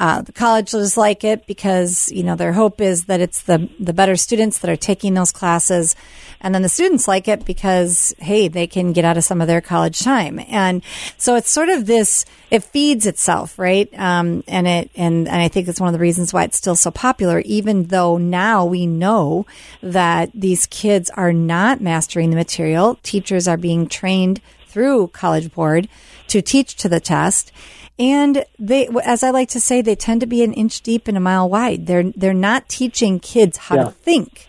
Uh, 0.00 0.22
the 0.22 0.32
colleges 0.32 0.96
like 0.96 1.24
it 1.24 1.46
because, 1.46 2.10
you 2.10 2.22
know, 2.22 2.34
their 2.34 2.54
hope 2.54 2.80
is 2.80 3.04
that 3.04 3.20
it's 3.20 3.42
the, 3.42 3.68
the 3.78 3.92
better 3.92 4.16
students 4.16 4.58
that 4.58 4.70
are 4.70 4.76
taking 4.76 5.12
those 5.12 5.30
classes. 5.30 5.94
And 6.40 6.54
then 6.54 6.62
the 6.62 6.70
students 6.70 7.06
like 7.06 7.28
it 7.28 7.44
because, 7.44 8.14
hey, 8.18 8.48
they 8.48 8.66
can 8.66 8.94
get 8.94 9.04
out 9.04 9.18
of 9.18 9.24
some 9.24 9.42
of 9.42 9.46
their 9.46 9.60
college 9.60 9.98
time. 9.98 10.40
And 10.48 10.82
so 11.18 11.34
it's 11.34 11.50
sort 11.50 11.68
of 11.68 11.84
this, 11.84 12.24
it 12.50 12.64
feeds 12.64 13.04
itself, 13.04 13.58
right? 13.58 13.92
Um, 13.92 14.42
and 14.48 14.66
it, 14.66 14.90
and, 14.96 15.28
and 15.28 15.42
I 15.42 15.48
think 15.48 15.68
it's 15.68 15.80
one 15.80 15.88
of 15.88 15.92
the 15.92 15.98
reasons 15.98 16.32
why 16.32 16.44
it's 16.44 16.56
still 16.56 16.76
so 16.76 16.90
popular, 16.90 17.40
even 17.40 17.88
though 17.88 18.16
now 18.16 18.64
we 18.64 18.86
know 18.86 19.44
that 19.82 20.30
these 20.32 20.64
kids 20.64 21.10
are 21.10 21.34
not 21.34 21.82
mastering 21.82 22.30
the 22.30 22.36
material. 22.36 22.98
Teachers 23.02 23.46
are 23.46 23.58
being 23.58 23.86
trained 23.86 24.40
through 24.66 25.08
College 25.08 25.52
Board 25.52 25.90
to 26.28 26.40
teach 26.40 26.76
to 26.76 26.88
the 26.88 27.00
test. 27.00 27.52
And 28.00 28.44
they, 28.58 28.88
as 29.04 29.22
I 29.22 29.30
like 29.30 29.50
to 29.50 29.60
say, 29.60 29.82
they 29.82 29.94
tend 29.94 30.22
to 30.22 30.26
be 30.26 30.42
an 30.42 30.54
inch 30.54 30.80
deep 30.80 31.06
and 31.06 31.16
a 31.16 31.20
mile 31.20 31.48
wide. 31.48 31.86
They're, 31.86 32.10
they're 32.16 32.32
not 32.34 32.68
teaching 32.68 33.20
kids 33.20 33.58
how 33.58 33.76
Yeah. 33.76 33.84
to 33.84 33.90
think. 33.90 34.46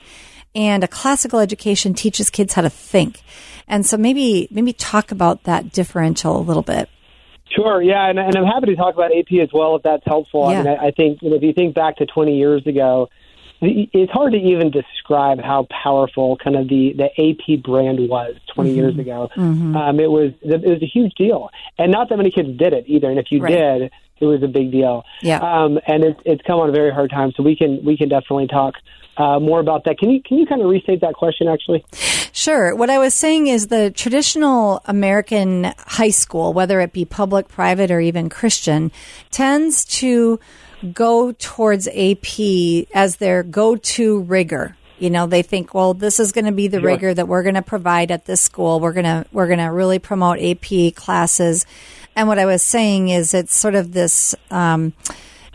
And 0.55 0.84
a 0.84 0.88
classical 0.88 1.39
education 1.39 1.93
teaches 1.93 2.29
kids 2.29 2.53
how 2.53 2.62
to 2.62 2.70
think. 2.70 3.22
And 3.67 3.86
so 3.86 3.98
maybe, 3.98 4.48
maybe 4.51 4.72
talk 4.74 5.12
about 5.12 5.43
that 5.43 5.71
differential 5.73 6.38
a 6.38 6.41
little 6.41 6.63
bit. 6.63 6.89
Sure, 7.49 7.82
yeah, 7.82 8.10
and, 8.10 8.17
and 8.17 8.34
I'm 8.38 8.45
happy 8.45 8.67
to 8.67 8.75
talk 8.78 8.93
about 8.93 9.12
AP 9.15 9.38
as 9.41 9.49
well 9.54 9.75
if 9.75 9.84
that's 9.84 10.04
helpful. 10.06 10.45
I 10.45 10.54
Yeah. 10.54 10.63
mean, 10.63 10.67
I, 10.80 10.88
I 10.88 10.91
think 10.91 11.21
you 11.21 11.30
know, 11.30 11.36
if 11.36 11.43
you 11.43 11.52
think 11.52 11.75
back 11.75 11.97
to 11.97 12.06
20 12.06 12.38
years 12.38 12.65
ago, 12.65 13.10
it's 13.62 14.12
hard 14.12 14.34
to 14.34 14.39
even 14.39 14.71
describe 14.71 15.39
how 15.39 15.67
powerful 15.84 16.38
kind 16.38 16.56
of 16.56 16.67
the, 16.67 16.93
the 16.97 17.06
AP 17.06 17.63
brand 17.63 18.00
was 18.10 18.36
20 18.56 18.74
years 18.74 18.97
ago. 18.97 19.30
Um, 19.38 20.00
it 20.00 20.10
was 20.10 20.34
it 20.41 20.62
was 20.63 20.82
a 20.82 20.86
huge 20.88 21.13
deal, 21.15 21.50
and 21.78 21.91
not 21.91 22.10
that 22.10 22.17
many 22.17 22.32
kids 22.32 22.58
did 22.58 22.74
it 22.74 22.86
either. 22.88 23.10
And 23.10 23.19
if 23.19 23.28
you 23.32 23.41
Right. 23.41 23.52
did, 23.52 23.91
it 24.19 24.26
was 24.26 24.43
a 24.43 24.47
big 24.47 24.71
deal. 24.71 25.04
Yeah. 25.21 25.38
Um, 25.39 25.80
and 25.88 26.04
it's 26.04 26.19
it's 26.26 26.41
come 26.43 26.60
on 26.60 26.69
a 26.69 26.71
very 26.71 26.91
hard 26.91 27.10
time, 27.12 27.32
so 27.36 27.43
we 27.43 27.56
can 27.56 27.84
we 27.86 27.97
can 27.97 28.10
definitely 28.10 28.47
talk 28.47 28.76
uh, 29.17 29.39
more 29.39 29.60
about 29.60 29.84
that. 29.86 30.00
Can 30.00 30.10
you 30.10 30.21
can 30.24 30.38
you 30.39 30.45
kind 30.45 30.62
of 30.62 30.69
restate 30.69 31.02
that 31.02 31.13
question 31.13 31.47
actually? 31.47 31.86
Sure. 32.34 32.76
What 32.76 32.89
I 32.89 32.97
was 32.97 33.13
saying 33.13 33.47
is 33.47 33.67
the 33.67 33.91
traditional 33.91 34.82
American 34.86 35.74
high 35.78 36.10
school, 36.10 36.54
whether 36.54 36.80
it 36.80 36.93
be 36.93 37.06
public, 37.06 37.47
private, 37.47 37.91
or 37.91 38.00
even 38.00 38.30
Christian, 38.30 38.91
tends 39.30 39.86
to 40.00 40.39
go 40.94 41.32
towards 41.32 41.88
AP 41.88 42.88
as 42.94 43.17
their 43.17 43.44
go-to 43.44 44.22
rigor. 44.22 44.76
You 45.00 45.10
know, 45.10 45.26
they 45.26 45.41
think, 45.41 45.74
well, 45.74 45.94
this 45.94 46.20
is 46.20 46.32
going 46.32 46.46
to 46.46 46.52
be 46.52 46.67
the 46.67 46.80
rigor 46.80 47.13
that 47.13 47.28
we're 47.28 47.41
going 47.44 47.56
to 47.56 47.63
provide 47.63 48.12
at 48.12 48.26
this 48.26 48.39
school. 48.39 48.80
We're 48.80 48.94
going 48.94 49.06
to, 49.06 49.26
we're 49.32 49.48
going 49.48 49.60
to 49.60 49.65
really 49.65 49.98
promote 49.98 50.39
AP 50.39 50.94
classes. 50.96 51.65
And 52.15 52.28
what 52.28 52.38
I 52.38 52.46
was 52.46 52.62
saying 52.62 53.10
is 53.10 53.34
it's 53.34 53.56
sort 53.56 53.74
of 53.74 53.94
this, 53.94 54.36
um, 54.52 54.94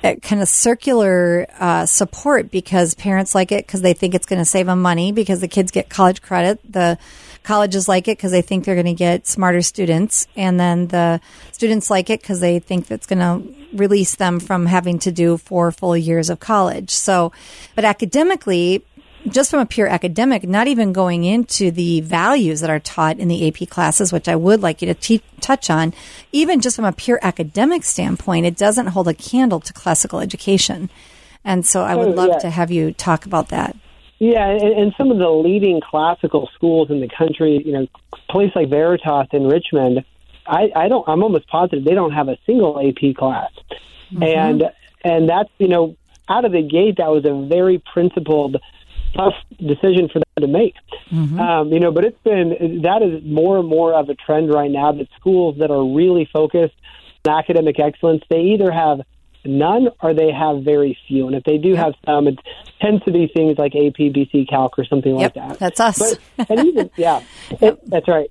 kind 0.03 0.43
of 0.43 0.49
circular 0.49 1.47
uh, 1.59 1.87
support 1.87 2.51
because 2.51 2.95
parents 2.95 3.35
like 3.35 3.51
it 3.51 3.67
because 3.67 3.83
they 3.83 3.93
think 3.93 4.15
it's 4.15 4.27
going 4.27 4.39
to 4.39 4.45
save 4.45 4.67
them 4.67 4.81
money 4.81 5.13
because 5.13 5.41
the 5.41 5.49
kids 5.49 5.71
get 5.71 5.89
college 5.89 6.23
credit. 6.23 6.61
The 6.71 6.99
colleges 7.47 7.89
like 7.89 8.09
it 8.09 8.19
because 8.19 8.33
they 8.33 8.43
think 8.43 8.65
they're 8.65 8.75
going 8.75 8.87
to 8.87 8.93
get 8.93 9.27
smarter 9.27 9.63
students, 9.63 10.27
and 10.37 10.59
then 10.59 10.89
the 10.89 11.21
students 11.53 11.91
like 11.91 12.11
it 12.11 12.21
because 12.21 12.41
they 12.41 12.59
think 12.59 12.89
that's 12.89 13.07
going 13.07 13.21
to 13.21 13.55
release 13.73 14.17
them 14.17 14.41
from 14.41 14.67
having 14.67 14.99
to 14.99 15.13
do 15.13 15.37
four 15.37 15.71
full 15.71 15.97
years 15.97 16.29
of 16.29 16.41
college. 16.41 16.91
So, 16.91 17.33
but 17.77 17.85
academically, 17.85 18.85
just 19.29 19.51
from 19.51 19.61
a 19.61 19.67
pure 19.67 19.87
academic, 19.87 20.43
not 20.43 20.67
even 20.67 20.93
going 20.93 21.23
into 21.23 21.71
the 21.71 22.01
values 22.01 22.61
that 22.61 22.71
are 22.71 22.81
taught 22.81 23.19
in 23.19 23.29
the 23.29 23.47
AP 23.47 23.69
classes, 23.69 24.13
which 24.13 24.29
I 24.29 24.35
would 24.35 24.61
like 24.61 24.83
you 24.83 24.87
to 24.87 24.95
te- 24.95 25.23
touch 25.41 25.71
on, 25.71 25.95
even 26.33 26.61
just 26.61 26.77
from 26.77 26.85
a 26.85 26.93
pure 26.93 27.21
academic 27.23 27.85
standpoint, 27.85 28.47
it 28.47 28.57
doesn't 28.57 28.89
hold 28.89 29.07
a 29.07 29.15
candle 29.15 29.61
to 29.61 29.73
classical 29.73 30.19
education. 30.19 30.91
And 31.45 31.65
so 31.65 31.83
I 31.83 31.95
would 31.95 32.17
love 32.17 32.31
yeah. 32.31 32.39
to 32.39 32.51
have 32.51 32.73
you 32.73 32.93
talk 32.93 33.25
about 33.25 33.49
that. 33.51 33.77
Yeah, 34.19 34.49
and, 34.49 34.63
and 34.63 34.95
some 34.97 35.11
of 35.11 35.19
the 35.19 35.29
leading 35.29 35.81
classical 35.81 36.49
schools 36.55 36.91
in 36.91 37.01
the 37.01 37.09
country, 37.09 37.63
you 37.65 37.73
know, 37.73 37.87
place 38.31 38.51
like 38.55 38.71
Veritas 38.71 39.29
in 39.33 39.47
Richmond, 39.47 40.05
I, 40.47 40.71
I 40.75 40.89
don't. 40.89 41.07
I'm 41.09 41.23
almost 41.23 41.49
positive 41.49 41.85
they 41.85 41.95
don't 41.95 42.13
have 42.13 42.29
a 42.29 42.39
single 42.47 42.81
AP 42.81 43.17
class, 43.17 43.51
and 44.23 44.63
and 45.05 45.29
that's 45.29 45.51
you 45.59 45.69
know 45.69 45.97
out 46.29 46.45
of 46.45 46.53
the 46.53 46.63
gate 46.63 46.97
that 46.99 47.09
was 47.09 47.25
a 47.25 47.47
very 47.49 47.83
principled, 47.93 48.57
tough 49.15 49.35
decision 49.59 50.09
for 50.09 50.21
them 50.21 50.41
to 50.41 50.47
make. 50.47 50.75
Um, 51.39 51.73
you 51.73 51.81
know, 51.81 51.91
but 51.93 52.05
it's 52.05 52.23
been 52.23 52.83
that 52.83 53.03
is 53.03 53.23
more 53.25 53.59
and 53.59 53.69
more 53.69 53.93
of 53.95 54.09
a 54.09 54.15
trend 54.15 54.53
right 54.53 54.71
now 54.71 54.93
that 54.93 55.09
schools 55.19 55.59
that 55.59 55.71
are 55.71 55.85
really 55.85 56.29
focused 56.33 56.75
on 57.27 57.39
academic 57.39 57.81
excellence 57.81 58.23
they 58.31 58.41
either 58.41 58.71
have 58.71 59.01
none 59.49 59.89
or 60.01 60.15
they 60.15 60.31
have 60.33 60.63
very 60.63 60.99
few. 61.09 61.27
And 61.27 61.37
if 61.37 61.45
they 61.45 61.59
do 61.59 61.75
have 61.75 61.95
some, 62.05 62.27
it 62.29 62.39
tends 62.81 63.05
to 63.05 63.13
be 63.13 63.27
things 63.29 63.59
like 63.59 63.75
AP, 63.75 63.97
BC, 63.97 64.49
Calc, 64.49 64.79
or 64.79 64.85
something 64.85 65.19
Yep, 65.19 65.37
like 65.37 65.49
that. 65.49 65.59
that's 65.59 65.81
us. 65.81 66.17
But, 66.37 66.51
and 66.51 66.67
even 66.67 66.91
yeah, 66.97 67.23
it, 67.61 67.79
that's 67.89 68.09
right. 68.09 68.31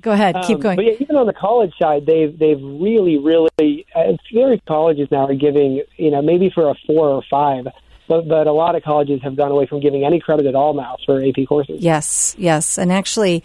Go 0.00 0.12
ahead, 0.12 0.36
keep 0.46 0.56
Um, 0.56 0.60
going. 0.62 0.76
But 0.76 0.84
yeah, 0.84 0.92
even 1.00 1.16
on 1.16 1.26
the 1.26 1.32
college 1.32 1.72
side, 1.76 2.06
they've 2.06 2.36
they've 2.38 2.62
really, 2.62 3.18
really 3.18 3.84
uh, 3.94 4.12
very 4.32 4.60
colleges 4.66 5.08
now 5.10 5.26
are 5.26 5.34
giving 5.34 5.82
you 5.96 6.10
know 6.12 6.22
maybe 6.22 6.50
for 6.54 6.70
a 6.70 6.74
four 6.86 7.08
or 7.08 7.22
five, 7.28 7.66
but 8.08 8.26
but 8.26 8.46
a 8.46 8.52
lot 8.52 8.74
of 8.74 8.82
colleges 8.82 9.20
have 9.22 9.36
gone 9.36 9.50
away 9.50 9.66
from 9.66 9.80
giving 9.80 10.04
any 10.04 10.18
credit 10.18 10.46
at 10.46 10.54
all 10.54 10.74
now 10.74 10.96
for 11.04 11.22
AP 11.24 11.46
courses. 11.46 11.80
Yes, 11.80 12.34
yes. 12.38 12.78
And 12.78 12.90
actually, 12.90 13.44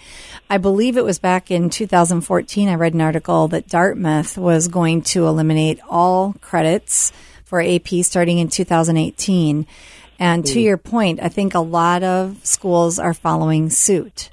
I 0.49 0.57
believe 0.57 0.97
it 0.97 1.03
was 1.03 1.19
back 1.19 1.51
in 1.51 1.69
2014, 1.69 2.69
I 2.69 2.75
read 2.75 2.93
an 2.93 3.01
article 3.01 3.47
that 3.49 3.67
Dartmouth 3.67 4.37
was 4.37 4.67
going 4.67 5.01
to 5.03 5.27
eliminate 5.27 5.79
all 5.89 6.35
credits 6.41 7.11
for 7.43 7.61
AP 7.61 7.87
starting 8.01 8.39
in 8.39 8.47
2018. 8.47 9.67
And 10.19 10.45
to 10.45 10.59
your 10.59 10.77
point, 10.77 11.19
I 11.21 11.27
think 11.27 11.53
a 11.53 11.59
lot 11.59 12.03
of 12.03 12.39
schools 12.45 12.97
are 12.97 13.13
following 13.13 13.69
suit. 13.69 14.29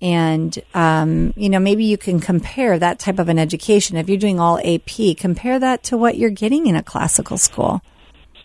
And, 0.00 0.56
um, 0.74 1.32
you 1.36 1.48
know, 1.48 1.58
maybe 1.58 1.84
you 1.84 1.96
can 1.96 2.18
compare 2.18 2.78
that 2.78 2.98
type 2.98 3.18
of 3.18 3.28
an 3.28 3.38
education. 3.38 3.96
If 3.96 4.08
you're 4.08 4.18
doing 4.18 4.40
all 4.40 4.58
AP, 4.58 5.16
compare 5.16 5.58
that 5.58 5.84
to 5.84 5.96
what 5.96 6.18
you're 6.18 6.30
getting 6.30 6.66
in 6.66 6.76
a 6.76 6.82
classical 6.82 7.38
school. 7.38 7.82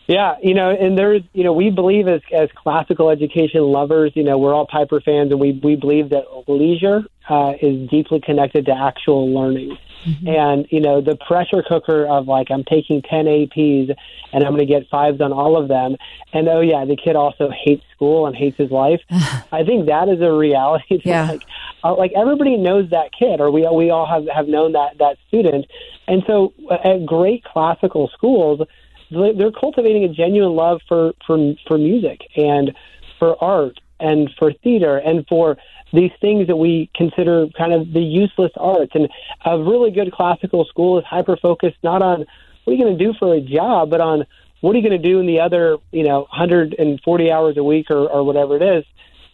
Yeah, 0.08 0.36
you 0.42 0.54
know, 0.54 0.70
and 0.70 0.98
there's, 0.98 1.22
you 1.34 1.44
know, 1.44 1.52
we 1.52 1.70
believe 1.70 2.08
as 2.08 2.22
as 2.32 2.50
classical 2.56 3.10
education 3.10 3.62
lovers, 3.62 4.14
you 4.16 4.24
know, 4.24 4.38
we're 4.38 4.54
all 4.54 4.66
Pieper 4.66 5.02
fans, 5.02 5.32
and 5.32 5.40
we 5.40 5.60
we 5.62 5.76
believe 5.76 6.10
that 6.10 6.24
leisure 6.48 7.04
uh, 7.30 7.54
is 7.62 7.90
deeply 7.90 8.22
connected 8.22 8.66
to 8.68 8.72
actual 8.72 9.34
learning. 9.34 9.78
And 10.26 10.68
you 10.70 10.80
know, 10.80 11.02
the 11.02 11.18
pressure 11.18 11.62
cooker 11.68 12.06
of 12.06 12.28
like 12.28 12.48
I'm 12.50 12.64
taking 12.64 13.02
ten 13.02 13.26
APs 13.26 13.94
and 14.32 14.44
I'm 14.44 14.54
going 14.54 14.66
to 14.66 14.66
get 14.66 14.88
fives 14.90 15.20
on 15.20 15.34
all 15.34 15.58
of 15.62 15.68
them, 15.68 15.98
and 16.32 16.48
oh 16.48 16.62
yeah, 16.62 16.86
the 16.86 16.96
kid 16.96 17.18
also 17.18 17.50
hates 17.50 17.84
school 17.94 18.26
and 18.26 18.34
hates 18.36 18.58
his 18.58 18.72
life. 18.72 19.02
I 19.10 19.64
think 19.66 19.88
that 19.88 20.08
is 20.08 20.22
a 20.22 20.32
reality. 20.32 21.02
Yeah. 21.04 21.28
Like, 21.28 21.44
uh, 21.84 21.96
like 21.98 22.14
everybody 22.16 22.56
knows 22.56 22.90
that 22.92 23.12
kid, 23.18 23.42
or 23.42 23.52
we 23.52 23.68
we 23.68 23.90
all 23.90 24.06
have 24.06 24.28
have 24.34 24.48
known 24.48 24.74
that 24.74 24.98
that 25.00 25.18
student, 25.28 25.66
and 26.08 26.24
so 26.26 26.54
uh, 26.72 26.76
at 26.76 27.06
great 27.06 27.44
classical 27.44 28.10
schools 28.14 28.62
they're 29.10 29.52
cultivating 29.52 30.04
a 30.04 30.10
genuine 30.10 30.54
love 30.56 30.82
for 30.88 31.14
for 31.26 31.54
for 31.68 31.78
music 31.78 32.22
and 32.36 32.76
for 33.20 33.42
art 33.44 33.80
and 34.00 34.30
for 34.38 34.54
theater 34.54 34.98
and 34.98 35.26
for 35.28 35.58
these 35.94 36.12
things 36.22 36.48
that 36.48 36.58
we 36.58 36.90
consider 36.94 37.48
kind 37.58 37.74
of 37.74 37.94
the 37.94 38.02
useless 38.02 38.52
arts. 38.58 38.92
And 38.94 39.08
a 39.46 39.58
really 39.58 39.90
good 39.92 40.12
classical 40.12 40.66
school 40.66 41.00
is 41.00 41.06
hyper 41.06 41.38
focused 41.38 41.78
not 41.84 42.02
on 42.02 42.26
what 42.64 42.74
are 42.74 42.76
you 42.76 42.84
going 42.84 42.98
to 42.98 43.04
do 43.04 43.14
for 43.18 43.34
a 43.34 43.40
job, 43.42 43.90
but 43.90 44.02
on 44.02 44.26
what 44.62 44.76
are 44.76 44.80
you 44.80 44.88
going 44.88 45.02
to 45.02 45.08
do 45.10 45.20
in 45.20 45.26
the 45.26 45.40
other, 45.40 45.78
you 45.92 46.04
know, 46.04 46.22
140 46.30 47.32
hours 47.32 47.58
a 47.58 47.64
week 47.64 47.90
or, 47.90 48.08
or 48.10 48.24
whatever 48.24 48.58
it 48.58 48.62
is 48.62 48.84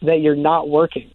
that 0.04 0.22
you're 0.22 0.36
not 0.36 0.70
working. 0.70 1.10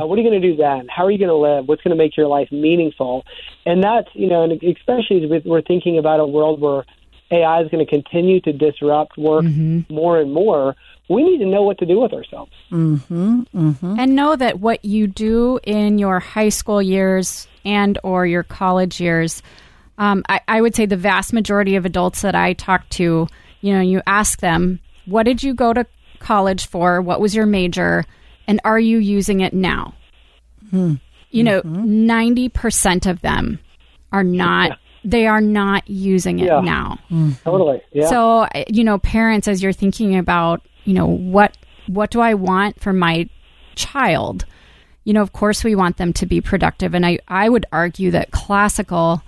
Uh, 0.00 0.06
what 0.06 0.18
are 0.18 0.22
you 0.22 0.28
going 0.28 0.42
to 0.42 0.48
do 0.48 0.56
then? 0.56 0.88
How 0.88 1.04
are 1.06 1.10
you 1.12 1.18
going 1.18 1.28
to 1.28 1.34
live? 1.36 1.68
What's 1.68 1.82
going 1.82 1.96
to 1.96 2.02
make 2.02 2.16
your 2.16 2.26
life 2.26 2.50
meaningful? 2.50 3.24
And 3.64 3.84
that's, 3.84 4.08
you 4.14 4.26
know, 4.26 4.42
and 4.42 4.52
especially 4.62 5.22
as 5.24 5.30
we- 5.30 5.48
we're 5.48 5.62
thinking 5.62 5.96
about 5.98 6.18
a 6.18 6.26
world 6.26 6.60
where 6.60 6.84
AI 7.30 7.62
is 7.62 7.68
going 7.68 7.84
to 7.84 7.90
continue 7.90 8.40
to 8.40 8.52
disrupt 8.52 9.16
work 9.16 9.44
mm-hmm. 9.44 9.92
more 9.92 10.18
and 10.18 10.32
more, 10.32 10.74
we 11.08 11.22
need 11.22 11.38
to 11.38 11.46
know 11.46 11.62
what 11.62 11.78
to 11.78 11.86
do 11.86 12.00
with 12.00 12.12
ourselves. 12.12 12.52
Mm-hmm, 12.70 13.40
mm-hmm. 13.54 13.98
and 13.98 14.16
know 14.16 14.36
that 14.36 14.60
what 14.60 14.84
you 14.84 15.06
do 15.06 15.58
in 15.64 15.98
your 15.98 16.20
high 16.20 16.48
school 16.48 16.82
years 16.82 17.46
and 17.64 17.98
or 18.02 18.26
your 18.26 18.42
college 18.42 19.00
years 19.00 19.42
um, 19.98 20.24
I, 20.30 20.40
I 20.48 20.62
would 20.62 20.74
say 20.74 20.86
the 20.86 20.96
vast 20.96 21.34
majority 21.34 21.76
of 21.76 21.84
adults 21.84 22.22
that 22.22 22.34
i 22.34 22.54
talk 22.54 22.88
to 22.90 23.28
you 23.60 23.74
know 23.74 23.82
you 23.82 24.00
ask 24.06 24.40
them 24.40 24.80
what 25.04 25.24
did 25.24 25.42
you 25.42 25.52
go 25.52 25.74
to 25.74 25.84
college 26.20 26.68
for? 26.68 27.00
What 27.00 27.20
was 27.20 27.34
your 27.34 27.46
major? 27.46 28.04
And 28.46 28.60
are 28.64 28.78
you 28.78 28.98
using 28.98 29.40
it 29.40 29.52
now? 29.52 29.94
Hmm. 30.70 30.94
You 31.30 31.44
know 31.44 31.62
90% 31.62 33.08
of 33.08 33.20
them 33.20 33.60
are 34.12 34.24
not 34.24 34.78
they 35.04 35.26
are 35.26 35.40
not 35.40 35.88
using 35.88 36.38
it 36.40 36.46
Yeah. 36.46 36.60
now 36.60 36.98
mm. 37.10 37.42
Totally. 37.42 37.80
Yeah. 37.92 38.08
so, 38.08 38.48
you 38.68 38.84
know, 38.84 38.98
parents, 38.98 39.48
as 39.48 39.62
you're 39.62 39.72
thinking 39.72 40.16
about, 40.16 40.62
you 40.84 40.94
know, 40.94 41.06
what 41.06 41.56
what 41.86 42.10
do 42.10 42.20
I 42.20 42.34
want 42.34 42.80
for 42.80 42.92
my 42.92 43.28
child? 43.74 44.44
You 45.04 45.14
know, 45.14 45.22
of 45.22 45.32
course, 45.32 45.64
we 45.64 45.74
want 45.74 45.96
them 45.96 46.12
to 46.14 46.26
be 46.26 46.40
productive, 46.40 46.94
and 46.94 47.04
I 47.06 47.18
I 47.26 47.48
would 47.48 47.66
argue 47.72 48.10
that 48.12 48.30
classical 48.30 49.22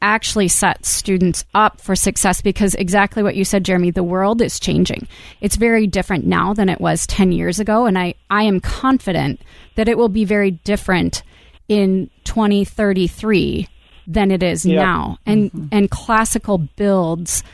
actually 0.00 0.48
sets 0.48 0.88
students 0.88 1.44
up 1.54 1.80
for 1.80 1.96
success 1.96 2.40
because 2.40 2.74
exactly 2.76 3.20
what 3.20 3.34
you 3.34 3.44
said 3.44 3.64
jeremy 3.64 3.90
the 3.90 4.02
world 4.04 4.40
is 4.40 4.60
changing 4.60 5.08
it's 5.40 5.56
very 5.56 5.88
different 5.88 6.24
now 6.24 6.54
than 6.54 6.68
it 6.68 6.80
was 6.80 7.04
10 7.08 7.32
years 7.32 7.58
ago 7.58 7.84
and 7.84 7.98
i 7.98 8.14
i 8.30 8.44
am 8.44 8.60
confident 8.60 9.40
that 9.74 9.88
it 9.88 9.98
will 9.98 10.08
be 10.08 10.24
very 10.24 10.52
different 10.52 11.24
in 11.68 12.08
2033 12.22 13.66
than 14.08 14.30
it 14.30 14.42
is 14.42 14.64
Yeah. 14.64 14.82
now 14.82 15.18
and 15.26 15.52
mm-hmm. 15.52 15.66
and 15.70 15.90
classical 15.90 16.58
builds 16.58 17.44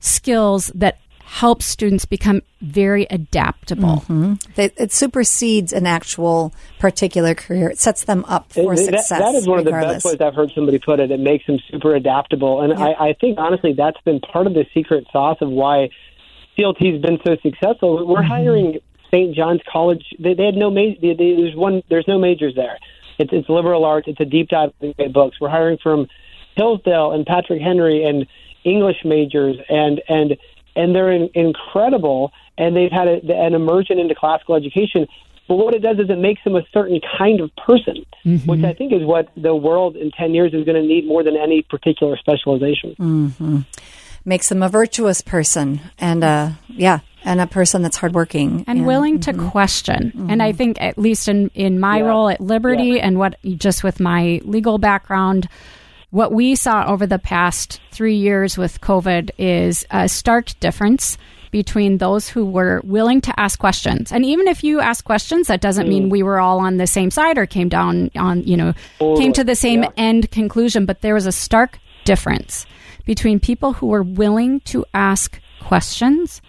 skills 0.00 0.70
that 0.74 0.98
help 1.24 1.62
students 1.62 2.04
become 2.04 2.42
very 2.60 3.06
adaptable 3.10 4.04
mm-hmm. 4.06 4.34
They, 4.54 4.70
it 4.76 4.92
supersedes 4.92 5.72
an 5.72 5.86
actual 5.86 6.54
particular 6.78 7.34
career. 7.34 7.70
It 7.70 7.78
sets 7.78 8.04
them 8.04 8.24
up 8.28 8.52
for 8.52 8.74
Th- 8.76 8.88
that- 8.90 9.00
success. 9.00 9.18
that 9.18 9.34
is 9.34 9.48
one 9.48 9.58
of 9.58 9.64
the 9.64 9.72
best 9.72 10.04
ways 10.04 10.16
I've 10.20 10.34
heard 10.34 10.52
somebody 10.54 10.78
put 10.78 11.00
it. 11.00 11.10
It 11.10 11.20
makes 11.20 11.46
them 11.46 11.58
super 11.70 11.94
adaptable, 11.94 12.60
and 12.60 12.72
I, 12.74 12.92
I 12.92 13.12
think 13.20 13.38
honestly 13.38 13.72
that's 13.72 14.00
been 14.02 14.20
part 14.20 14.46
of 14.46 14.54
the 14.54 14.64
secret 14.72 15.06
sauce 15.12 15.38
of 15.40 15.50
why 15.50 15.88
CLT's 16.56 17.02
been 17.02 17.18
so 17.26 17.36
successful. 17.42 18.06
We're 18.06 18.18
mm-hmm. 18.18 18.28
hiring 18.28 18.78
St. 19.10 19.34
John's 19.34 19.60
College. 19.70 20.04
They, 20.18 20.34
they 20.34 20.44
had 20.44 20.56
no 20.56 20.70
ma- 20.70 20.94
they, 21.00 21.14
they, 21.14 21.34
there's 21.36 21.56
one 21.56 21.82
there's 21.88 22.06
no 22.06 22.18
majors 22.18 22.54
there. 22.54 22.78
It's 23.18 23.32
it's 23.32 23.48
liberal 23.48 23.84
arts. 23.84 24.08
It's 24.08 24.20
a 24.20 24.24
deep 24.24 24.48
dive 24.48 24.72
in 24.80 25.12
books. 25.12 25.40
We're 25.40 25.48
hiring 25.48 25.78
from 25.78 26.08
Hillsdale 26.56 27.12
and 27.12 27.26
Patrick 27.26 27.60
Henry 27.60 28.04
and 28.04 28.26
English 28.64 29.04
majors 29.04 29.56
and 29.68 30.02
and 30.08 30.36
and 30.76 30.94
they're 30.94 31.12
in, 31.12 31.30
incredible. 31.34 32.32
And 32.56 32.76
they've 32.76 32.92
had 32.92 33.08
a, 33.08 33.20
an 33.34 33.54
immersion 33.54 33.98
into 33.98 34.14
classical 34.14 34.54
education. 34.54 35.06
But 35.46 35.56
what 35.56 35.74
it 35.74 35.80
does 35.80 35.98
is 35.98 36.08
it 36.08 36.18
makes 36.18 36.42
them 36.44 36.56
a 36.56 36.62
certain 36.72 37.00
kind 37.18 37.40
of 37.40 37.54
person, 37.56 38.06
mm-hmm. 38.24 38.48
which 38.48 38.64
I 38.64 38.72
think 38.72 38.92
is 38.92 39.02
what 39.02 39.28
the 39.36 39.54
world 39.54 39.94
in 39.96 40.10
10 40.12 40.32
years 40.32 40.54
is 40.54 40.64
going 40.64 40.80
to 40.80 40.86
need 40.86 41.06
more 41.06 41.22
than 41.22 41.36
any 41.36 41.62
particular 41.62 42.16
specialization. 42.16 42.94
Mm-hmm. 42.98 43.58
Makes 44.24 44.48
them 44.48 44.62
a 44.62 44.68
virtuous 44.68 45.20
person, 45.20 45.80
and 45.98 46.24
uh, 46.24 46.50
yeah, 46.68 47.00
and 47.24 47.40
a 47.40 47.46
person 47.46 47.82
that's 47.82 47.96
hardworking 47.96 48.64
and 48.66 48.86
willing 48.86 49.20
to 49.20 49.32
mm-hmm. 49.32 49.48
question. 49.48 50.26
And 50.28 50.42
I 50.42 50.50
mm-hmm. 50.50 50.58
think, 50.58 50.76
at 50.80 50.98
least 50.98 51.26
in, 51.28 51.50
in 51.54 51.80
my 51.80 51.98
Yeah. 51.98 52.04
role 52.04 52.28
at 52.28 52.40
Liberty 52.40 53.00
and 53.00 53.18
what 53.18 53.36
just 53.56 53.82
with 53.82 53.98
my 53.98 54.40
legal 54.44 54.78
background, 54.78 55.48
what 56.10 56.32
we 56.32 56.54
saw 56.54 56.86
over 56.86 57.06
the 57.06 57.18
past 57.18 57.80
three 57.90 58.16
years 58.16 58.56
with 58.56 58.80
COVID 58.80 59.30
is 59.38 59.84
a 59.90 60.08
stark 60.08 60.58
difference 60.60 61.18
between 61.50 61.98
those 61.98 62.28
who 62.28 62.44
were 62.44 62.80
willing 62.84 63.20
to 63.22 63.40
ask 63.40 63.58
questions. 63.58 64.12
And 64.12 64.24
even 64.24 64.48
if 64.48 64.64
you 64.64 64.80
ask 64.80 65.04
questions, 65.04 65.46
that 65.46 65.60
doesn't 65.60 65.88
mean 65.88 66.08
mm. 66.08 66.10
we 66.10 66.22
were 66.22 66.40
all 66.40 66.58
on 66.58 66.76
the 66.76 66.86
same 66.86 67.10
side 67.10 67.38
or 67.38 67.46
came 67.46 67.68
down 67.68 68.10
on, 68.16 68.42
you 68.42 68.56
know, 68.56 68.74
came 68.98 69.32
to 69.32 69.44
the 69.44 69.54
same 69.54 69.82
Yeah. 69.82 69.90
end 69.96 70.30
conclusion, 70.30 70.84
but 70.84 71.00
there 71.00 71.14
was 71.14 71.26
a 71.26 71.32
stark 71.32 71.78
difference 72.04 72.66
between 73.04 73.40
people 73.40 73.74
who 73.74 73.86
were 73.86 74.02
willing 74.02 74.60
to 74.60 74.84
ask 74.94 75.40
questions 75.60 76.40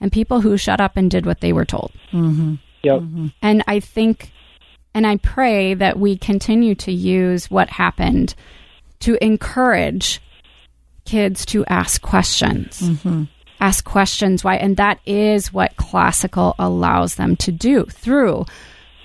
and 0.00 0.12
people 0.12 0.40
who 0.40 0.56
shut 0.56 0.80
up 0.80 0.96
and 0.96 1.10
did 1.10 1.26
what 1.26 1.40
they 1.40 1.52
were 1.52 1.64
told. 1.64 1.92
Mm-hmm. 2.12 2.54
Yep. 2.82 3.00
Mm-hmm. 3.00 3.26
And 3.42 3.64
I 3.66 3.80
think, 3.80 4.30
and 4.94 5.06
I 5.06 5.16
pray 5.16 5.74
that 5.74 5.98
we 5.98 6.16
continue 6.16 6.74
to 6.76 6.92
use 6.92 7.50
what 7.50 7.68
happened 7.68 8.34
to 9.00 9.22
encourage 9.24 10.20
kids 11.04 11.44
to 11.46 11.64
ask 11.66 12.00
questions. 12.02 12.80
Mm-hmm. 12.80 13.24
Ask 13.60 13.84
questions 13.84 14.44
why, 14.44 14.56
and 14.56 14.76
that 14.76 15.00
is 15.04 15.52
what 15.52 15.76
classical 15.76 16.54
allows 16.58 17.16
them 17.16 17.34
to 17.36 17.50
do 17.50 17.86
through 17.86 18.46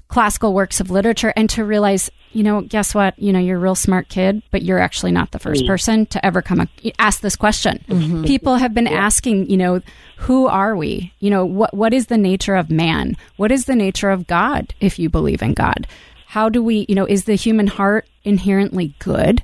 classical 0.10 0.54
works 0.54 0.80
of 0.80 0.92
literature 0.92 1.34
and 1.36 1.50
to 1.50 1.64
realize, 1.64 2.12
you 2.34 2.44
know, 2.44 2.62
guess 2.62 2.94
what? 2.94 3.18
You 3.20 3.32
know, 3.32 3.40
you're 3.40 3.58
a 3.58 3.62
real 3.62 3.76
smart 3.76 4.10
kid, 4.10 4.42
but 4.52 4.64
you're 4.64 4.80
actually 4.80 5.12
not 5.12 5.32
the 5.32 5.40
first 5.40 5.66
person 5.66 6.06
to 6.08 6.26
ever 6.26 6.42
come 6.42 6.60
up, 6.60 6.70
ask 7.00 7.22
this 7.22 7.36
question. 7.36 7.84
Mm-hmm. 7.88 8.24
People 8.26 8.56
have 8.56 8.74
been 8.74 8.88
asking, 8.88 9.50
you 9.50 9.58
know, 9.58 9.82
who 10.18 10.48
are 10.48 10.76
we? 10.76 11.14
You 11.20 11.30
know, 11.30 11.46
what 11.46 11.74
what 11.74 11.94
is 11.94 12.08
the 12.08 12.18
nature 12.18 12.56
of 12.56 12.70
man? 12.70 13.18
What 13.38 13.52
is 13.52 13.66
the 13.66 13.76
nature 13.76 14.10
of 14.10 14.28
God 14.28 14.74
if 14.80 14.98
you 14.98 15.10
believe 15.10 15.42
in 15.42 15.54
God? 15.54 15.88
How 16.28 16.50
do 16.50 16.64
we, 16.64 16.86
you 16.90 16.96
know, 16.96 17.06
is 17.06 17.26
the 17.26 17.36
human 17.36 17.68
heart 17.68 18.08
inherently 18.24 18.96
good 19.00 19.44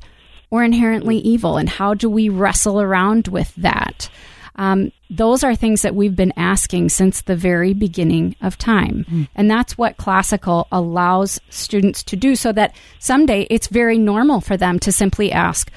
or 0.50 0.64
inherently 0.64 1.20
mm-hmm. 1.20 1.28
evil? 1.28 1.58
And 1.58 1.70
how 1.70 1.94
do 1.94 2.10
we 2.10 2.30
wrestle 2.30 2.82
around 2.82 3.28
with 3.28 3.54
that? 3.56 4.10
Um, 4.60 4.92
those 5.10 5.42
are 5.44 5.56
things 5.56 5.82
that 5.84 5.96
we've 5.96 6.18
been 6.18 6.34
asking 6.36 6.90
since 6.90 7.22
the 7.22 7.36
very 7.38 7.74
beginning 7.74 8.36
of 8.42 8.58
time. 8.58 9.28
And 9.34 9.50
that's 9.50 9.78
what 9.78 9.96
classical 9.96 10.68
allows 10.70 11.40
students 11.50 12.04
to 12.04 12.18
do 12.18 12.36
so 12.36 12.52
that 12.52 12.76
someday 13.00 13.48
it's 13.50 13.68
very 13.68 13.98
normal 13.98 14.42
for 14.42 14.58
them 14.58 14.78
to 14.80 14.92
simply 14.92 15.32
ask, 15.32 15.72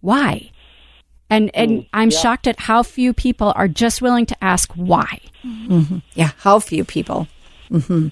why? 0.00 0.50
And, 1.28 1.50
and 1.52 1.84
I'm 1.92 2.10
shocked 2.10 2.46
at 2.46 2.60
how 2.60 2.84
few 2.84 3.12
people 3.12 3.52
are 3.56 3.66
just 3.68 4.00
willing 4.00 4.24
to 4.26 4.36
ask 4.42 4.72
why. 4.74 5.18
Yeah, 6.14 6.30
how 6.38 6.60
few 6.60 6.84
people. 6.84 7.26
hmm 7.68 8.08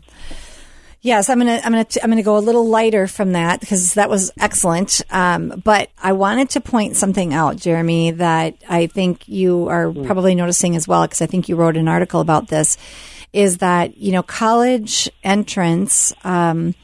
Yes, 1.07 1.31
I'm 1.31 1.39
gonna 1.39 1.61
I'm 1.63 1.71
gonna 1.71 1.87
I'm 2.03 2.11
gonna 2.11 2.25
go 2.25 2.37
a 2.37 2.41
little 2.41 2.67
lighter 2.67 3.07
from 3.07 3.35
that 3.35 3.61
because 3.61 3.95
that 3.95 4.11
was 4.11 4.33
excellent. 4.41 5.03
Um, 5.09 5.63
but 5.65 5.89
I 6.03 6.15
wanted 6.15 6.51
to 6.51 6.61
point 6.61 6.97
something 6.97 7.33
out, 7.33 7.55
Jeremy, 7.59 8.11
that 8.11 8.57
I 8.69 8.89
think 8.89 9.29
you 9.29 9.69
are 9.69 9.93
probably 9.93 10.35
noticing 10.35 10.75
as 10.75 10.89
well 10.89 11.03
because 11.03 11.23
I 11.23 11.27
think 11.27 11.49
you 11.49 11.55
wrote 11.55 11.77
an 11.77 11.87
article 11.87 12.21
about 12.21 12.49
this. 12.49 12.77
Is 13.33 13.59
that 13.59 13.99
you 13.99 14.11
know 14.11 14.25
college 14.25 15.09
entrance 15.23 16.13
um, 16.25 16.75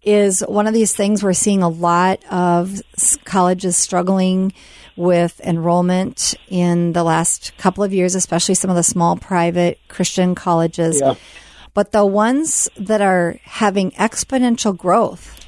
is 0.00 0.44
one 0.46 0.68
of 0.68 0.72
these 0.72 0.94
things 0.94 1.24
we're 1.24 1.32
seeing 1.32 1.64
a 1.64 1.68
lot 1.68 2.20
of 2.30 2.80
colleges 3.24 3.76
struggling 3.76 4.52
with 4.94 5.40
enrollment 5.40 6.36
in 6.46 6.92
the 6.92 7.02
last 7.02 7.52
couple 7.58 7.82
of 7.82 7.92
years, 7.92 8.14
especially 8.14 8.54
some 8.54 8.70
of 8.70 8.76
the 8.76 8.84
small 8.84 9.16
private 9.16 9.80
Christian 9.88 10.36
colleges. 10.36 11.00
Yeah. 11.00 11.16
But 11.76 11.92
the 11.92 12.06
ones 12.06 12.70
that 12.78 13.02
are 13.02 13.36
having 13.44 13.90
exponential 13.92 14.74
growth 14.74 15.44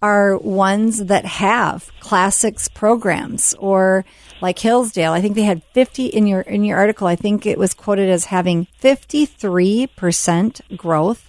are 0.00 0.38
ones 0.38 1.06
that 1.06 1.24
have 1.24 1.90
classics 1.98 2.68
programs 2.68 3.52
or 3.58 4.04
like 4.40 4.60
Hillsdale. 4.60 5.10
I 5.10 5.20
think 5.20 5.34
they 5.34 5.42
had 5.42 5.64
50 5.74 6.06
in 6.06 6.28
your 6.28 6.42
in 6.42 6.62
your 6.62 6.78
article. 6.78 7.08
I 7.08 7.16
think 7.16 7.46
it 7.46 7.58
was 7.58 7.74
quoted 7.74 8.08
as 8.08 8.26
having 8.26 8.68
53 8.78 9.88
percent 9.96 10.60
growth 10.76 11.28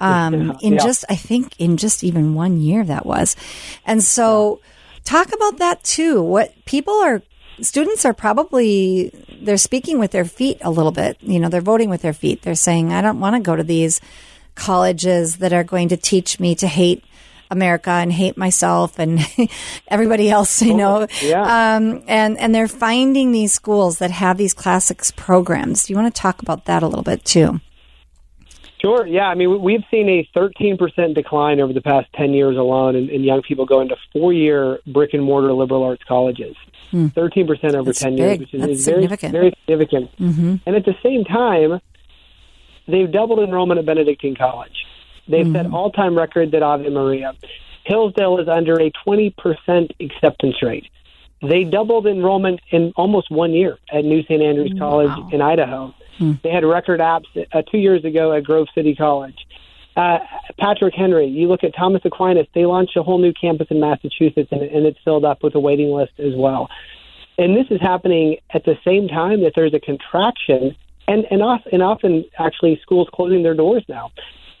um, 0.00 0.56
in 0.62 0.74
Yeah. 0.74 0.84
just 0.84 1.04
I 1.10 1.16
think 1.16 1.58
in 1.58 1.76
just 1.76 2.04
even 2.04 2.34
one 2.34 2.60
year 2.60 2.84
that 2.84 3.04
was, 3.04 3.34
and 3.84 4.04
so 4.04 4.60
talk 5.04 5.32
about 5.34 5.58
that 5.58 5.82
too. 5.82 6.22
What 6.22 6.54
people 6.64 6.94
are 6.94 7.22
students 7.62 8.04
are 8.04 8.14
probably 8.14 9.10
they're 9.42 9.56
speaking 9.56 9.98
with 9.98 10.10
their 10.10 10.24
feet 10.24 10.58
a 10.62 10.70
little 10.70 10.92
bit. 10.92 11.16
You 11.20 11.40
know, 11.40 11.48
they're 11.48 11.60
voting 11.60 11.90
with 11.90 12.02
their 12.02 12.12
feet. 12.12 12.42
They're 12.42 12.54
saying, 12.54 12.92
I 12.92 13.02
don't 13.02 13.20
want 13.20 13.36
to 13.36 13.40
go 13.40 13.56
to 13.56 13.62
these 13.62 14.00
colleges 14.54 15.38
that 15.38 15.52
are 15.52 15.64
going 15.64 15.88
to 15.88 15.96
teach 15.96 16.38
me 16.40 16.54
to 16.56 16.66
hate 16.66 17.04
America 17.50 17.90
and 17.90 18.12
hate 18.12 18.36
myself 18.36 18.98
and 18.98 19.20
everybody 19.88 20.30
else, 20.30 20.62
you 20.62 20.74
know. 20.74 21.06
Yeah. 21.22 21.76
Um, 21.76 22.02
and 22.06 22.38
and 22.38 22.54
they're 22.54 22.68
finding 22.68 23.32
these 23.32 23.52
schools 23.52 23.98
that 23.98 24.10
have 24.10 24.36
these 24.36 24.54
classics 24.54 25.10
programs. 25.10 25.84
Do 25.84 25.92
you 25.92 25.98
want 25.98 26.14
to 26.14 26.20
talk 26.20 26.42
about 26.42 26.66
that 26.66 26.82
a 26.82 26.86
little 26.86 27.02
bit 27.02 27.24
too? 27.24 27.60
Sure. 28.80 29.06
Yeah. 29.06 29.28
I 29.28 29.34
mean, 29.34 29.50
we- 29.50 29.58
we've 29.58 29.84
seen 29.90 30.08
a 30.08 30.28
13% 30.34 31.14
decline 31.14 31.60
over 31.60 31.72
the 31.72 31.82
past 31.82 32.08
10 32.14 32.32
years 32.32 32.56
alone 32.56 32.96
in, 32.96 33.08
in 33.10 33.22
young 33.22 33.42
people 33.42 33.66
going 33.66 33.88
to 33.88 33.96
four 34.12 34.32
year 34.32 34.80
brick 34.86 35.12
and 35.12 35.22
mortar 35.22 35.52
liberal 35.52 35.82
arts 35.82 36.02
colleges. 36.04 36.56
Hmm. 36.90 37.06
13% 37.08 37.74
over 37.74 37.84
That's 37.84 38.00
10 38.00 38.16
big. 38.16 38.18
years, 38.18 38.38
which 38.38 38.54
is, 38.54 38.78
is 38.78 38.84
very, 38.86 39.02
significant. 39.02 39.32
very 39.32 39.52
significant. 39.66 40.16
Mm-hmm. 40.16 40.56
And 40.66 40.76
at 40.76 40.84
the 40.84 40.94
same 41.02 41.24
time, 41.24 41.80
they've 42.88 43.10
doubled 43.10 43.40
enrollment 43.40 43.78
at 43.78 43.86
Benedictine 43.86 44.34
College. 44.34 44.86
They've 45.28 45.46
set 45.52 45.66
mm-hmm. 45.66 45.74
all 45.74 45.92
time 45.92 46.16
records 46.16 46.52
at 46.54 46.62
Ave 46.62 46.88
Maria. 46.88 47.34
Hillsdale 47.84 48.38
is 48.38 48.48
under 48.48 48.80
a 48.80 48.90
20% 49.06 49.34
acceptance 50.00 50.62
rate. 50.62 50.90
They 51.42 51.64
doubled 51.64 52.06
enrollment 52.06 52.60
in 52.70 52.92
almost 52.96 53.30
one 53.30 53.52
year 53.52 53.78
at 53.92 54.04
New 54.04 54.22
St. 54.24 54.42
Andrews 54.42 54.72
mm, 54.72 54.78
College 54.78 55.32
in 55.32 55.40
Idaho. 55.40 55.94
They 56.42 56.50
had 56.50 56.64
record 56.64 57.00
apps 57.00 57.26
uh, 57.52 57.62
two 57.62 57.78
years 57.78 58.04
ago 58.04 58.32
at 58.32 58.44
Grove 58.44 58.68
City 58.74 58.94
College. 58.94 59.46
Uh, 59.96 60.18
Patrick 60.58 60.94
Henry, 60.94 61.26
you 61.26 61.48
look 61.48 61.64
at 61.64 61.74
Thomas 61.74 62.02
Aquinas, 62.04 62.46
they 62.54 62.64
launched 62.64 62.96
a 62.96 63.02
whole 63.02 63.18
new 63.18 63.32
campus 63.32 63.68
in 63.70 63.80
Massachusetts, 63.80 64.48
and, 64.52 64.62
and 64.62 64.86
it's 64.86 64.98
filled 65.04 65.24
up 65.24 65.42
with 65.42 65.54
a 65.54 65.60
waiting 65.60 65.90
list 65.90 66.12
as 66.18 66.34
well. 66.36 66.68
And 67.38 67.56
this 67.56 67.66
is 67.70 67.80
happening 67.80 68.36
at 68.54 68.64
the 68.64 68.78
same 68.84 69.08
time 69.08 69.42
that 69.42 69.52
there's 69.56 69.74
a 69.74 69.80
contraction, 69.80 70.76
and 71.08 71.26
and, 71.30 71.42
off, 71.42 71.62
and 71.72 71.82
often 71.82 72.24
actually 72.38 72.78
schools 72.82 73.08
closing 73.12 73.42
their 73.42 73.54
doors 73.54 73.82
now 73.88 74.12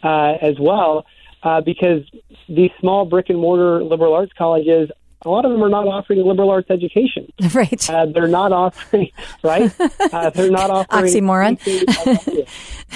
uh, 0.02 0.36
as 0.40 0.58
well, 0.58 1.06
uh, 1.42 1.60
because 1.60 2.02
these 2.48 2.70
small 2.80 3.04
brick 3.04 3.28
and 3.28 3.38
mortar 3.38 3.84
liberal 3.84 4.14
arts 4.14 4.32
colleges, 4.36 4.90
a 5.22 5.28
lot 5.28 5.44
of 5.44 5.52
them 5.52 5.62
are 5.62 5.68
not 5.68 5.86
offering 5.86 6.24
liberal 6.24 6.50
arts 6.50 6.70
education. 6.70 7.32
Right. 7.54 7.90
Uh, 7.90 8.06
they're 8.06 8.28
not 8.28 8.52
offering, 8.52 9.10
right? 9.42 9.72
Uh, 10.12 10.30
they're 10.30 10.50
not 10.50 10.70
offering 10.70 11.04
Oxymoron. 11.04 11.46
anything 11.46 11.88
of 11.88 12.24
value. 12.24 12.44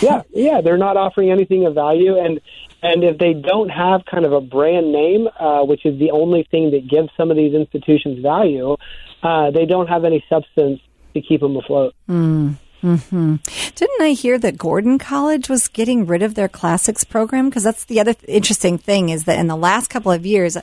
yeah, 0.00 0.22
yeah, 0.32 0.60
they're 0.60 0.78
not 0.78 0.96
offering 0.96 1.30
anything 1.30 1.66
of 1.66 1.74
value, 1.74 2.18
and 2.18 2.40
and 2.82 3.02
if 3.04 3.18
they 3.18 3.32
don't 3.34 3.68
have 3.70 4.04
kind 4.04 4.24
of 4.26 4.32
a 4.32 4.40
brand 4.40 4.92
name, 4.92 5.28
uh, 5.38 5.62
which 5.64 5.86
is 5.86 5.98
the 5.98 6.10
only 6.10 6.46
thing 6.50 6.70
that 6.72 6.88
gives 6.88 7.08
some 7.16 7.30
of 7.30 7.36
these 7.36 7.54
institutions 7.54 8.20
value, 8.20 8.76
uh, 9.22 9.50
they 9.50 9.64
don't 9.64 9.86
have 9.88 10.04
any 10.04 10.24
substance 10.28 10.80
to 11.14 11.20
keep 11.22 11.40
them 11.40 11.56
afloat. 11.56 11.94
hmm 12.06 12.52
Didn't 12.82 14.00
I 14.02 14.10
hear 14.10 14.38
that 14.38 14.58
Gordon 14.58 14.98
College 14.98 15.48
was 15.48 15.68
getting 15.68 16.04
rid 16.06 16.22
of 16.22 16.34
their 16.34 16.48
classics 16.48 17.04
program? 17.04 17.48
Because 17.48 17.62
that's 17.62 17.84
the 17.84 18.00
other 18.00 18.14
interesting 18.28 18.76
thing 18.76 19.08
is 19.08 19.24
that 19.24 19.38
in 19.38 19.46
the 19.46 19.56
last 19.56 19.88
couple 19.88 20.12
of 20.12 20.26
years, 20.26 20.58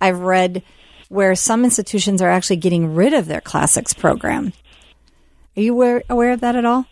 I've 0.00 0.20
read 0.20 0.62
where 1.08 1.34
some 1.34 1.64
institutions 1.64 2.20
are 2.20 2.30
actually 2.30 2.56
getting 2.56 2.94
rid 2.94 3.12
of 3.12 3.26
their 3.26 3.40
classics 3.40 3.92
program. 3.92 4.52
Are 5.56 5.60
you 5.60 5.72
aware, 5.72 6.02
aware 6.08 6.32
of 6.32 6.40
that 6.40 6.56
at 6.56 6.64
all? 6.64 6.86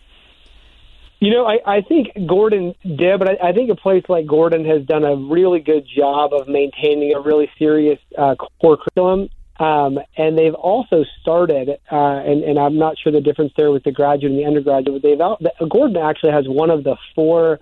You 1.21 1.31
know, 1.31 1.47
I, 1.47 1.59
I 1.79 1.81
think 1.81 2.09
Gordon 2.27 2.75
did, 2.83 3.19
but 3.19 3.29
I, 3.31 3.49
I 3.49 3.53
think 3.53 3.71
a 3.71 3.77
place 3.77 4.05
like 4.09 4.27
Gordon 4.27 4.65
has 4.67 4.85
done 4.85 5.05
a 5.05 5.17
really 5.17 5.61
good 5.61 5.87
job 5.87 6.35
of 6.35 6.49
maintaining 6.49 7.15
a 7.15 7.21
really 7.21 7.51
serious 7.59 7.99
uh, 8.17 8.35
core 8.61 8.77
curriculum. 8.77 9.31
Um, 9.59 10.01
and 10.17 10.37
they've 10.37 10.55
also 10.55 11.05
started, 11.21 11.69
uh, 11.91 11.95
and, 11.97 12.43
and 12.43 12.59
I'm 12.59 12.77
not 12.77 12.99
sure 12.99 13.13
the 13.13 13.21
difference 13.21 13.53
there 13.57 13.71
with 13.71 13.85
the 13.85 13.93
graduate 13.93 14.33
and 14.33 14.41
the 14.41 14.47
undergraduate, 14.47 15.01
but 15.01 15.09
they've 15.09 15.21
out, 15.21 15.43
Gordon 15.71 15.97
actually 15.97 16.33
has 16.33 16.47
one 16.49 16.71
of 16.71 16.83
the 16.83 16.97
four 17.15 17.61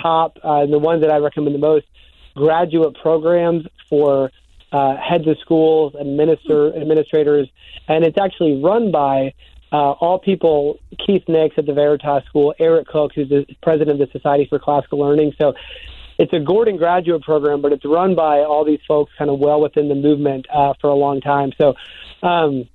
top, 0.00 0.38
uh, 0.42 0.66
the 0.66 0.78
ones 0.78 1.00
that 1.00 1.10
I 1.10 1.16
recommend 1.16 1.54
the 1.54 1.58
most, 1.58 1.86
graduate 2.36 2.96
programs 3.00 3.66
for 3.88 4.30
uh, 4.74 4.96
heads 4.96 5.26
of 5.28 5.38
schools, 5.38 5.94
administer, 5.98 6.74
administrators, 6.74 7.48
and 7.86 8.04
it's 8.04 8.18
actually 8.18 8.60
run 8.60 8.90
by 8.90 9.32
uh, 9.72 9.92
all 9.92 10.18
people, 10.18 10.78
Keith 11.04 11.22
Nix 11.28 11.54
at 11.58 11.66
the 11.66 11.72
Veritas 11.72 12.24
School, 12.26 12.54
Eric 12.58 12.88
Cook, 12.88 13.12
who's 13.14 13.28
the 13.28 13.46
president 13.62 14.00
of 14.00 14.08
the 14.08 14.12
Society 14.18 14.46
for 14.48 14.58
Classical 14.58 14.98
Learning. 14.98 15.32
So 15.40 15.54
it's 16.18 16.32
a 16.32 16.40
Gordon 16.40 16.76
graduate 16.76 17.22
program, 17.22 17.60
but 17.60 17.72
it's 17.72 17.84
run 17.84 18.14
by 18.14 18.40
all 18.40 18.64
these 18.64 18.80
folks 18.86 19.12
kind 19.18 19.30
of 19.30 19.38
well 19.38 19.60
within 19.60 19.88
the 19.88 19.94
movement 19.94 20.46
uh, 20.52 20.74
for 20.80 20.90
a 20.90 20.94
long 20.94 21.20
time. 21.20 21.52
So, 21.58 21.74
um, 22.22 22.68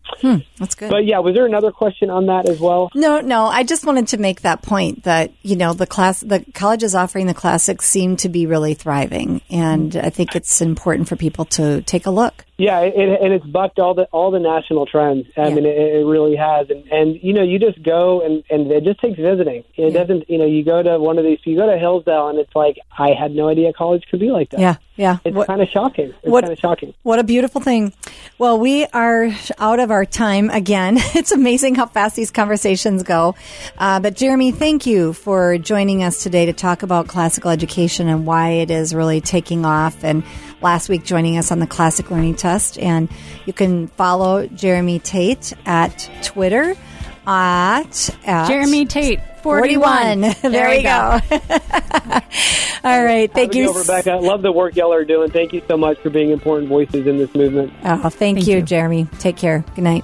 That's 0.58 0.76
good. 0.76 0.90
but 0.90 1.06
yeah, 1.06 1.20
was 1.20 1.34
there 1.34 1.46
another 1.46 1.72
question 1.72 2.10
on 2.10 2.28
that 2.28 2.48
as 2.48 2.60
well? 2.60 2.90
No, 2.94 3.20
no. 3.20 3.46
I 3.46 3.64
just 3.64 3.86
wanted 3.86 4.10
to 4.10 4.18
make 4.18 4.42
that 4.42 4.62
point 4.62 5.04
that 5.04 5.32
you 5.42 5.56
know 5.56 5.74
the 5.74 5.88
class, 5.88 6.20
the 6.20 6.46
colleges 6.54 6.96
offering 6.96 7.28
the 7.28 7.34
classics 7.34 7.86
seem 7.86 8.18
to 8.18 8.30
be 8.30 8.46
really 8.46 8.74
thriving, 8.74 9.42
and 9.50 9.96
I 9.96 10.10
think 10.10 10.36
it's 10.36 10.62
important 10.62 11.08
for 11.08 11.16
people 11.16 11.46
to 11.46 11.82
take 11.82 12.06
a 12.06 12.12
look. 12.12 12.46
Yeah, 12.60 12.82
it, 12.82 12.94
and 13.24 13.34
it's 13.34 13.46
bucked 13.46 13.80
all 13.80 13.94
the 13.94 14.04
all 14.12 14.32
the 14.32 14.40
national 14.40 14.86
trends. 14.86 15.28
I 15.38 15.48
Yeah. 15.48 15.56
mean, 15.56 15.66
it, 15.66 15.78
it 15.78 16.06
really 16.06 16.36
has. 16.36 16.70
And 16.70 16.86
and 16.92 17.18
you 17.24 17.34
know, 17.34 17.42
you 17.42 17.58
just 17.58 17.82
go 17.82 18.22
and 18.22 18.44
and 18.50 18.70
it 18.72 18.84
just 18.84 19.00
takes 19.00 19.18
visiting. 19.18 19.64
It 19.78 19.94
Yeah. 19.94 20.00
doesn't. 20.02 20.30
You 20.30 20.38
know, 20.38 20.46
you 20.46 20.64
go 20.64 20.84
to 20.84 21.00
one 21.00 21.18
of 21.18 21.24
these. 21.24 21.40
You 21.46 21.56
go 21.56 21.66
to 21.72 21.78
Hillsdale, 21.78 22.28
and 22.28 22.38
it's 22.38 22.54
like 22.56 22.78
I 22.98 23.12
had 23.14 23.32
no 23.34 23.48
idea 23.48 23.72
college 23.74 24.04
could 24.12 24.20
be 24.20 24.30
like 24.30 24.50
that. 24.50 24.60
Yeah, 24.60 24.76
yeah. 24.98 25.18
It's 25.24 25.36
What- 25.36 25.48
kind 25.48 25.62
of 25.62 25.70
shocking. 25.70 26.14
It's 26.22 26.28
what- 26.32 26.44
kind 26.44 26.52
of 26.54 26.60
shocking. 26.60 26.94
What 27.04 27.18
a 27.20 27.24
beautiful 27.24 27.62
thing. 27.62 27.94
Well, 28.38 28.60
we 28.60 28.86
are 28.94 29.30
out 29.58 29.80
of 29.80 29.90
our 29.90 30.06
time 30.06 30.50
again. 30.50 30.98
It's 31.20 31.32
amazing 31.32 31.76
how 31.76 31.86
fast 31.86 32.16
these 32.16 32.32
conversations 32.32 33.04
go. 33.04 33.36
Uh, 33.78 34.00
but 34.00 34.16
Jeremy, 34.16 34.52
thank 34.52 34.86
you 34.86 35.14
for 35.14 35.58
joining 35.58 36.04
us 36.04 36.24
today 36.24 36.46
to 36.46 36.54
talk 36.54 36.84
about 36.84 37.08
classical 37.08 37.52
education 37.52 38.08
and 38.10 38.26
why 38.26 38.52
it 38.52 38.70
is 38.72 38.94
really 38.96 39.22
taking 39.22 39.66
off. 39.66 40.04
And 40.04 40.24
last 40.62 40.90
week 40.90 41.04
joining 41.04 41.38
us 41.38 41.52
on 41.52 41.60
the 41.60 41.68
Classic 41.68 42.10
Learning 42.10 42.36
Test. 42.36 42.78
And 42.80 43.10
you 43.46 43.54
can 43.54 43.88
follow 43.88 44.48
Jeremy 44.48 45.00
Tate 45.00 45.54
at 45.66 46.10
Twitter 46.24 46.76
at, 47.28 48.10
at 48.26 48.48
Jeremy 48.48 48.86
Tate, 48.86 49.20
41. 49.44 50.22
41. 50.24 50.36
There, 50.52 50.70
we 50.70 50.84
go. 50.84 51.20
All 52.84 53.04
right. 53.04 53.32
Thank 53.32 53.56
you. 53.56 53.68
good, 53.68 53.76
Rebecca. 53.78 54.16
Love 54.16 54.42
the 54.42 54.52
work 54.52 54.76
y'all 54.76 54.94
are 54.94 55.06
doing. 55.06 55.30
Thank 55.30 55.54
you 55.54 55.62
so 55.68 55.78
much 55.78 56.00
for 56.00 56.10
being 56.10 56.32
important 56.32 56.70
voices 56.70 57.06
in 57.06 57.18
this 57.18 57.34
movement. 57.36 57.74
Oh, 57.84 58.10
thank, 58.10 58.38
Thank 58.38 58.48
you, 58.48 58.58
you. 58.58 58.62
Jeremy. 58.62 59.08
Take 59.20 59.38
care. 59.38 59.64
Good 59.76 59.84
night. 59.84 60.04